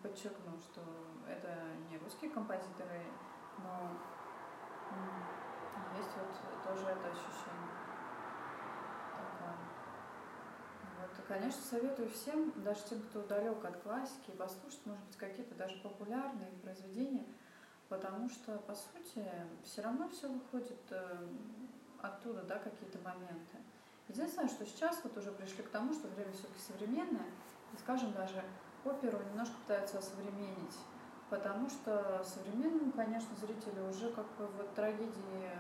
подчеркну, 0.03 0.59
что 0.59 0.81
это 1.27 1.57
не 1.89 1.97
русские 1.97 2.29
композиторы, 2.29 3.01
но 3.57 3.97
м, 4.91 5.27
есть 5.97 6.15
вот 6.17 6.61
тоже 6.63 6.87
это 6.87 7.07
ощущение. 7.07 7.71
Такое. 9.15 9.55
Вот, 10.97 11.19
и, 11.19 11.21
конечно, 11.35 11.61
советую 11.69 12.09
всем, 12.09 12.53
даже 12.63 12.81
тем, 12.89 13.01
кто 13.01 13.21
далек 13.23 13.63
от 13.65 13.77
классики, 13.81 14.31
послушать, 14.37 14.85
может 14.85 15.03
быть, 15.05 15.17
какие-то 15.17 15.53
даже 15.55 15.77
популярные 15.81 16.49
произведения, 16.63 17.25
потому 17.89 18.29
что, 18.29 18.57
по 18.59 18.73
сути, 18.73 19.25
все 19.63 19.81
равно 19.81 20.07
все 20.09 20.29
выходит 20.29 20.79
э, 20.91 21.27
оттуда, 22.01 22.43
да, 22.43 22.57
какие-то 22.59 22.99
моменты. 22.99 23.57
Единственное, 24.07 24.47
что 24.47 24.65
сейчас 24.65 25.01
вот 25.03 25.17
уже 25.17 25.31
пришли 25.31 25.63
к 25.63 25.69
тому, 25.69 25.93
что 25.93 26.07
время 26.07 26.31
все-таки 26.31 26.59
современное, 26.59 27.27
и, 27.73 27.77
скажем, 27.79 28.13
даже 28.13 28.41
оперу 28.85 29.19
немножко 29.31 29.55
пытаются 29.65 29.97
осовременить, 29.97 30.77
потому 31.29 31.69
что 31.69 32.23
современному, 32.23 32.93
конечно, 32.93 33.35
зрителю 33.35 33.89
уже 33.89 34.09
как 34.11 34.25
бы 34.37 34.47
вот 34.57 34.73
трагедии 34.73 35.51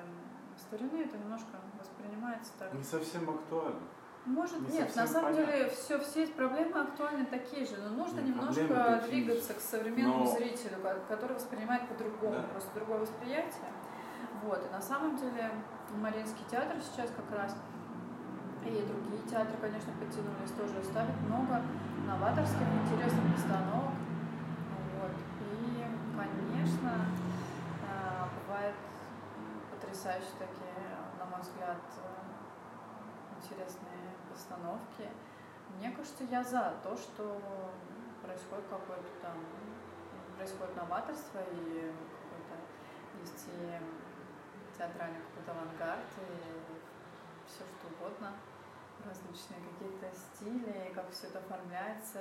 старины 0.57 1.01
это 1.01 1.17
немножко 1.17 1.59
воспринимается 1.77 2.51
так. 2.57 2.73
Не 2.73 2.83
совсем 2.83 3.29
актуально. 3.29 3.81
Может, 4.25 4.59
Не 4.69 4.79
нет, 4.79 4.95
на 4.95 5.05
самом 5.05 5.33
понятно. 5.33 5.53
деле 5.53 5.69
все, 5.69 5.99
все 5.99 6.25
проблемы 6.27 6.79
актуальны 6.81 7.25
такие 7.25 7.63
же, 7.65 7.77
но 7.77 7.89
нужно 7.89 8.21
Не, 8.21 8.29
немножко 8.29 9.03
двигаться 9.07 9.53
к 9.53 9.59
современному 9.59 10.23
Но- 10.25 10.31
зрителю, 10.31 10.81
ко- 10.81 10.99
который 11.07 11.35
воспринимает 11.35 11.87
по-другому, 11.87 12.33
Да. 12.37 12.43
просто 12.51 12.69
другое 12.73 12.99
восприятие. 12.99 13.69
Вот, 14.43 14.65
и 14.67 14.73
на 14.73 14.81
самом 14.81 15.15
деле 15.17 15.51
Мариинский 16.01 16.43
театр 16.49 16.75
сейчас 16.81 17.11
как 17.15 17.37
раз, 17.37 17.55
и 18.65 18.69
другие 18.87 19.21
театры, 19.29 19.55
конечно, 19.61 19.93
подтянулись, 19.99 20.51
тоже 20.57 20.83
ставят 20.83 21.15
много 21.29 21.61
новаторских, 22.07 22.65
интересных 22.85 23.35
постановок. 23.35 23.93
Вот. 25.01 25.11
И, 25.41 25.85
конечно, 26.17 26.91
а, 27.85 28.27
бывает 28.41 28.73
потрясающие 29.71 30.33
такие, 30.39 30.73
на 31.19 31.25
мой 31.25 31.41
взгляд, 31.41 31.77
э, 31.77 32.01
интересные 33.45 34.15
постановки. 34.31 35.09
Мне 35.77 35.91
кажется, 35.91 36.23
я 36.25 36.43
за 36.43 36.73
то, 36.83 36.95
что 36.97 37.41
происходит 38.23 38.65
какое-то 38.69 39.07
там, 39.21 39.37
происходит 40.37 40.75
новаторство 40.75 41.39
и 41.39 41.93
какой-то 42.21 42.55
есть 43.21 43.47
и 43.47 44.77
театральный 44.77 45.19
какой-то 45.21 45.51
авангард 45.51 46.05
и 46.17 47.47
все 47.47 47.63
что 47.63 47.87
угодно, 47.95 48.33
различные 49.05 49.59
какие-то 49.61 50.11
стили, 50.17 50.91
как 50.93 51.09
все 51.11 51.27
это 51.27 51.39
оформляется, 51.39 52.19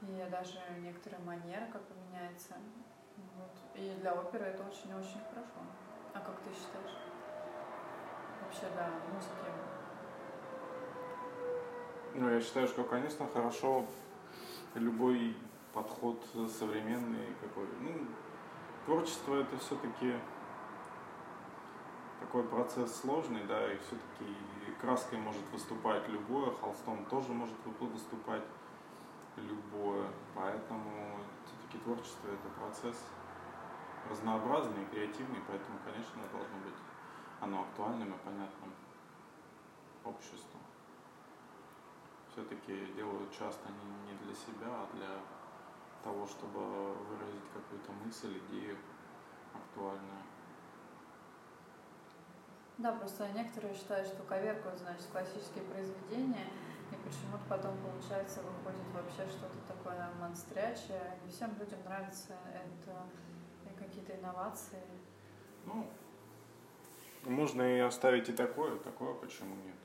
и 0.00 0.26
даже 0.30 0.58
некоторые 0.80 1.20
манеры 1.20 1.66
как 1.72 1.82
бы 1.82 1.94
меняются. 2.08 2.54
Вот. 3.36 3.52
И 3.74 3.96
для 4.00 4.14
оперы 4.14 4.46
это 4.46 4.62
очень-очень 4.62 5.20
хорошо. 5.28 5.60
А 6.14 6.20
как 6.20 6.40
ты 6.40 6.50
считаешь? 6.50 6.96
Вообще 8.42 8.68
для 8.74 8.88
музыки 9.12 9.73
Ну, 12.16 12.30
я 12.30 12.40
считаю, 12.40 12.68
что, 12.68 12.84
конечно, 12.84 13.26
хорошо 13.34 13.84
любой 14.74 15.36
подход 15.72 16.24
современный 16.48 17.34
какой. 17.40 17.66
Ну, 17.80 18.06
творчество 18.86 19.34
это 19.34 19.58
все-таки 19.58 20.14
такой 22.20 22.44
процесс 22.44 23.00
сложный, 23.00 23.42
да, 23.48 23.72
и 23.72 23.76
все-таки 23.78 24.32
краской 24.80 25.18
может 25.18 25.42
выступать 25.52 26.08
любое, 26.08 26.52
холстом 26.52 27.04
тоже 27.06 27.32
может 27.32 27.56
вы- 27.64 27.88
выступать 27.88 28.44
любое. 29.36 30.06
Поэтому 30.36 31.18
все-таки 31.44 31.82
творчество 31.82 32.28
это 32.28 32.48
процесс 32.60 33.02
разнообразный, 34.08 34.84
креативный, 34.92 35.40
поэтому, 35.48 35.78
конечно, 35.84 36.20
должно 36.30 36.58
быть 36.64 36.78
оно 37.40 37.62
актуальным 37.62 38.12
и 38.12 38.18
понятным 38.24 38.70
обществу. 40.04 40.60
Все-таки 42.34 42.92
делают 42.96 43.30
часто 43.30 43.68
не, 43.70 44.10
не 44.10 44.18
для 44.18 44.34
себя, 44.34 44.66
а 44.66 44.88
для 44.92 45.20
того, 46.02 46.26
чтобы 46.26 46.58
выразить 46.94 47.48
какую-то 47.54 47.92
мысль, 48.04 48.40
идею 48.48 48.76
актуальную. 49.54 50.22
Да, 52.78 52.90
просто 52.90 53.28
некоторые 53.28 53.72
считают, 53.72 54.08
что 54.08 54.24
коверкают, 54.24 54.80
значит, 54.80 55.06
классические 55.12 55.62
произведения, 55.62 56.48
и 56.90 56.96
почему-то 56.96 57.44
потом, 57.48 57.76
получается, 57.78 58.40
выходит 58.42 58.86
вообще 58.92 59.30
что-то 59.30 59.56
такое 59.68 60.10
монстрячее. 60.20 61.16
Не 61.24 61.30
всем 61.30 61.56
людям 61.56 61.78
нравится 61.84 62.36
это 62.52 63.06
и 63.70 63.78
какие-то 63.78 64.16
инновации. 64.16 64.82
Ну, 65.66 65.88
можно 67.22 67.62
и 67.62 67.78
оставить 67.78 68.28
и 68.28 68.32
такое, 68.32 68.76
такое 68.78 69.14
почему 69.14 69.54
нет. 69.54 69.76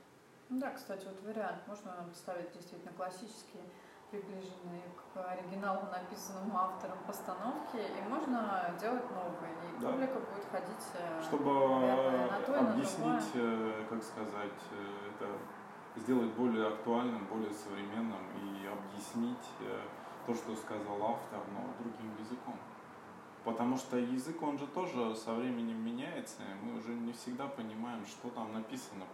Ну 0.50 0.58
да, 0.58 0.70
кстати, 0.72 1.06
вот 1.06 1.22
вариант. 1.22 1.62
Можно 1.68 1.92
ставить 2.12 2.50
действительно 2.52 2.92
классические, 2.96 3.62
приближенные 4.10 4.82
к 5.14 5.30
оригиналу, 5.30 5.82
написанному 5.92 6.58
автором 6.58 6.98
постановки, 7.06 7.76
и 7.76 8.08
можно 8.08 8.74
делать 8.80 9.08
новые. 9.10 9.52
И 9.78 9.80
Да. 9.80 9.92
публика 9.92 10.14
будет 10.18 10.44
ходить 10.50 10.86
э, 10.94 11.22
Чтобы 11.22 11.54
наверное, 11.54 12.30
на 12.30 12.40
то 12.40 12.52
на 12.52 12.70
объяснить, 12.72 13.32
другое. 13.32 13.82
э, 13.82 13.84
как 13.88 14.02
сказать, 14.02 14.60
э, 14.72 15.10
это 15.14 16.00
сделать 16.00 16.32
более 16.32 16.66
актуальным, 16.66 17.24
более 17.26 17.52
современным 17.52 18.22
и 18.42 18.66
объяснить 18.66 19.46
то, 20.26 20.34
что 20.34 20.56
сказал 20.56 21.00
автор, 21.02 21.40
но 21.52 21.72
другим 21.78 22.12
языком. 22.18 22.56
Потому 23.44 23.76
что 23.76 23.96
язык, 23.96 24.42
он 24.42 24.58
же 24.58 24.66
тоже 24.66 25.14
со 25.14 25.32
временем 25.32 25.80
меняется, 25.84 26.42
и 26.42 26.54
мы 26.64 26.76
уже 26.78 26.88
не 26.92 27.12
всегда 27.12 27.46
понимаем, 27.46 28.04
что 28.04 28.28
там 28.30 28.52
написано. 28.52 29.04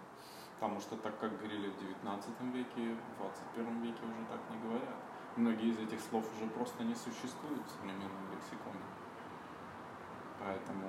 Потому 0.58 0.80
что 0.80 0.96
так, 0.96 1.18
как 1.18 1.36
говорили 1.38 1.68
в 1.68 1.78
19 1.78 2.40
веке, 2.54 2.96
в 3.14 3.18
21 3.54 3.82
веке 3.82 4.00
уже 4.02 4.24
так 4.30 4.40
не 4.50 4.58
говорят. 4.66 4.96
Многие 5.36 5.68
из 5.68 5.78
этих 5.78 6.00
слов 6.00 6.24
уже 6.34 6.48
просто 6.50 6.82
не 6.82 6.94
существуют 6.94 7.62
в 7.66 7.70
современном 7.70 8.32
лексиконе. 8.32 8.80
Поэтому 10.40 10.88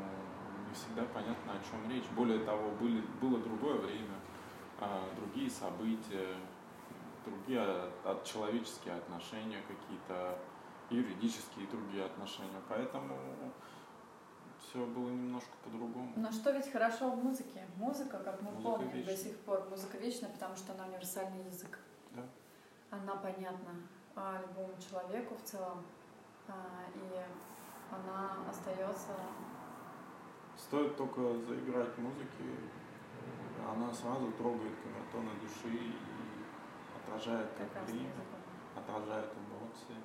не 0.68 0.74
всегда 0.74 1.04
понятно, 1.14 1.52
о 1.52 1.60
чем 1.70 1.90
речь. 1.92 2.06
Более 2.16 2.40
того, 2.40 2.72
были, 2.80 3.02
было 3.22 3.40
другое 3.40 3.76
время, 3.76 4.16
а, 4.80 5.04
другие 5.18 5.50
события, 5.50 6.38
другие 7.26 7.62
от, 8.06 8.24
человеческие 8.24 8.96
отношения 8.96 9.62
какие-то, 9.68 10.40
юридические 10.90 11.68
другие 11.68 12.06
отношения. 12.06 12.62
Поэтому 12.70 13.18
все 14.70 14.86
было 14.86 15.10
немножко 15.10 15.52
по-другому. 15.64 16.12
Но 16.16 16.32
что 16.32 16.52
ведь 16.52 16.72
хорошо 16.72 17.12
в 17.12 17.24
музыке? 17.24 17.66
Музыка, 17.78 18.20
как 18.20 18.42
мы 18.42 18.52
музыка 18.52 18.70
помним 18.70 18.92
вечна. 18.92 19.12
до 19.12 19.18
сих 19.18 19.38
пор, 19.40 19.68
музыка 19.70 19.98
вечна, 19.98 20.28
потому 20.28 20.56
что 20.56 20.74
она 20.74 20.86
универсальный 20.86 21.46
язык. 21.46 21.80
Да. 22.12 22.24
Она 22.92 23.16
понятна 23.16 23.76
а, 24.16 24.42
любому 24.42 24.74
человеку 24.78 25.36
в 25.36 25.44
целом, 25.44 25.86
а, 26.48 26.54
и 26.96 27.94
она 27.94 28.50
остается. 28.50 29.14
Стоит 30.58 30.98
только 30.98 31.22
заиграть 31.40 31.98
музыки, 31.98 32.44
она 33.70 33.94
сразу 33.94 34.32
трогает 34.34 34.74
камертоны 34.82 35.40
души 35.40 35.76
и 35.76 35.94
отражает 37.00 37.50
как 37.58 37.84
время, 37.86 38.12
отражает 38.76 39.32
эмоции. 39.34 40.02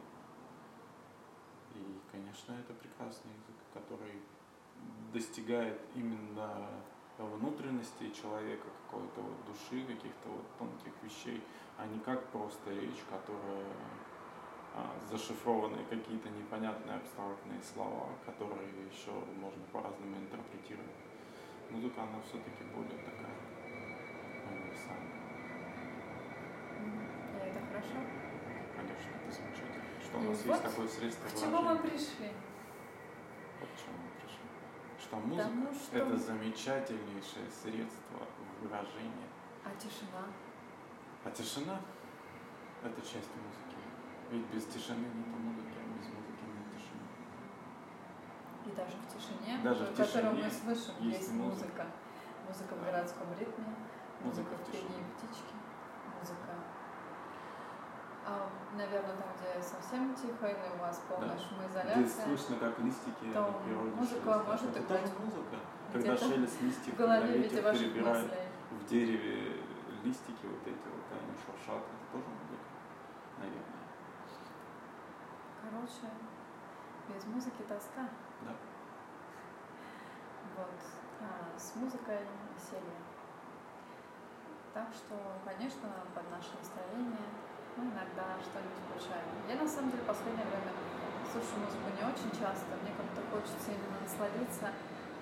И, 1.75 2.01
конечно, 2.11 2.53
это 2.53 2.75
прекрасный 2.75 3.33
язык, 3.33 3.57
который 3.73 4.21
достигает 5.13 5.81
именно 5.95 6.69
внутренности 7.19 8.11
человека, 8.11 8.67
какой-то 8.91 9.21
вот 9.21 9.45
души, 9.47 9.85
каких-то 9.85 10.29
вот 10.29 10.45
тонких 10.59 10.93
вещей, 11.03 11.43
а 11.77 11.87
не 11.87 11.99
как 12.01 12.27
просто 12.29 12.71
речь, 12.71 13.03
которая 13.11 13.67
а, 14.75 14.91
зашифрованные 15.11 15.85
какие-то 15.85 16.31
непонятные 16.31 16.97
абстрактные 16.97 17.61
слова, 17.63 18.09
которые 18.25 18.69
еще 18.91 19.13
можно 19.39 19.63
по-разному 19.73 20.17
интерпретировать. 20.17 20.97
Музыка, 21.71 22.03
она 22.03 22.21
все-таки 22.25 22.65
более 22.75 22.97
такая 23.05 23.37
универсальная. 24.49 25.13
И 27.37 27.49
это 27.49 27.61
хорошо? 27.67 28.01
Конечно, 28.77 29.11
это 29.13 29.33
замечательно. 29.33 29.85
Что 30.03 30.19
у 30.19 30.23
нас 30.23 30.39
вот 30.39 30.47
есть 30.47 30.63
такое 30.63 30.89
средство 30.89 31.29
К 31.29 31.41
чему 31.41 31.63
мы 31.63 31.77
пришли? 31.79 32.31
Вот 33.61 33.69
к 33.69 33.77
чему 33.77 33.97
мы 34.01 34.11
пришли. 34.21 34.49
Что 35.13 35.21
музыка 35.21 35.45
Потому 35.45 35.75
что... 35.75 35.99
это 35.99 36.17
замечательнейшее 36.17 37.45
средство 37.51 38.25
выражения. 38.63 39.29
А 39.63 39.69
тишина? 39.77 40.25
А 41.23 41.31
тишина 41.31 41.81
это 42.83 43.01
часть 43.03 43.29
музыки. 43.37 43.77
Ведь 44.31 44.47
без 44.47 44.65
тишины 44.65 45.05
нет 45.05 45.27
музыки, 45.37 45.77
а 45.77 45.85
без 45.85 46.09
музыки 46.09 46.45
нет 46.49 46.65
тишины. 46.73 47.05
И 48.65 48.71
даже 48.75 48.97
в 48.97 49.07
тишине, 49.13 49.59
даже 49.63 49.85
в 49.85 49.95
которую 49.95 50.45
мы 50.45 50.51
слышим, 50.51 50.95
есть, 51.01 51.19
есть 51.19 51.33
музыка. 51.33 51.87
Музыка 52.49 52.75
в 52.75 52.83
городском 52.83 53.29
ритме, 53.39 53.67
музыка, 54.25 54.49
музыка 54.49 54.65
в 54.65 54.73
пении 54.73 55.05
птички, 55.13 55.55
музыка 56.19 56.57
наверное, 58.77 59.17
там, 59.17 59.29
где 59.37 59.63
совсем 59.63 60.15
тихо 60.15 60.47
или 60.47 60.77
у 60.77 60.81
вас 60.81 61.03
полная 61.09 61.37
да. 61.37 61.39
шумоизоляция. 61.39 62.03
Где 62.03 62.09
слышно, 62.09 62.57
как 62.57 62.79
листики 62.79 63.33
то 63.33 63.41
на 63.41 63.53
природе 63.53 63.91
музыка 63.91 64.33
шелестят. 64.33 64.47
может 64.47 64.77
Это 64.77 64.89
тоже 64.89 65.13
музыка. 65.19 65.57
Когда 65.93 66.17
шелест 66.17 66.63
листьев, 66.63 66.97
когда 66.97 67.21
ветер 67.21 67.63
перебирает 67.73 68.31
в 68.71 68.87
дереве 68.87 69.63
листики 70.03 70.45
вот 70.45 70.63
эти 70.67 70.89
вот, 70.89 71.05
они 71.13 71.37
шуршат, 71.45 71.83
это 71.83 72.05
тоже 72.13 72.25
музыка, 72.29 72.69
наверное. 73.39 73.83
Короче, 75.63 76.13
без 77.09 77.25
музыки 77.27 77.63
тоска. 77.69 78.09
Да. 78.43 78.55
Вот. 80.57 80.81
А, 81.21 81.59
с 81.59 81.77
музыкой 81.77 82.19
веселье. 82.55 82.97
Так 84.75 84.89
что, 84.93 85.15
конечно, 85.45 85.89
под 86.15 86.31
наше 86.31 86.51
настроение 86.59 87.29
мы 87.77 87.85
иногда 87.89 88.37
что-нибудь 88.41 88.81
включаем. 88.85 89.25
Я 89.49 89.57
на 89.57 89.69
самом 89.69 89.91
деле 89.91 90.03
в 90.03 90.07
последнее 90.07 90.47
время 90.47 90.73
слушаю 91.33 91.65
музыку 91.65 91.89
не 91.97 92.05
очень 92.05 92.31
часто. 92.37 92.69
Мне 92.85 92.93
как-то 92.93 93.21
хочется 93.33 93.73
именно 93.73 93.99
насладиться, 94.05 94.69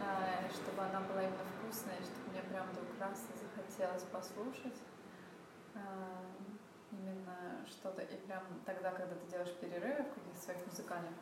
э, 0.03 0.51
чтобы 0.51 0.83
она 0.83 1.01
была 1.07 1.23
именно 1.23 1.47
вкусная, 1.55 2.03
чтобы 2.03 2.35
мне 2.35 2.43
прям 2.43 2.67
вдруг 2.75 2.91
раз 2.99 3.23
захотелось 3.39 4.03
послушать 4.11 4.79
э, 5.75 5.81
именно 6.91 7.63
что-то. 7.67 8.03
И 8.03 8.17
прям 8.27 8.43
тогда, 8.67 8.91
когда 8.91 9.15
ты 9.15 9.27
делаешь 9.31 9.55
перерывы 9.61 10.03
в 10.03 10.15
каких-то 10.15 10.41
своих 10.43 10.67
музыкальных 10.67 11.15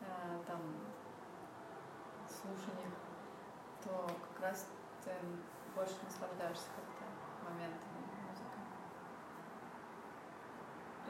э, 0.00 0.06
там 0.46 0.60
слушаниях, 2.30 2.94
то 3.82 4.06
как 4.30 4.42
раз 4.42 4.66
ты 5.04 5.10
больше 5.74 5.96
наслаждаешься 6.04 6.70
как-то 6.76 7.04
моментом. 7.42 7.87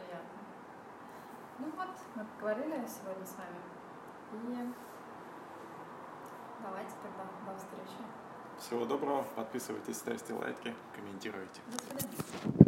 Приятно. 0.08 0.38
Ну 1.58 1.66
вот, 1.76 1.96
мы 2.14 2.24
поговорили 2.24 2.86
сегодня 2.86 3.26
с 3.26 3.34
вами. 3.36 3.58
И 4.32 4.72
давайте 6.62 6.94
тогда 7.02 7.24
до 7.46 7.58
встречи. 7.58 7.98
Всего 8.58 8.84
доброго. 8.84 9.24
Подписывайтесь, 9.36 9.96
ставьте 9.96 10.34
лайки, 10.34 10.74
комментируйте. 10.94 11.60
До 11.66 11.78
свидания. 11.78 12.67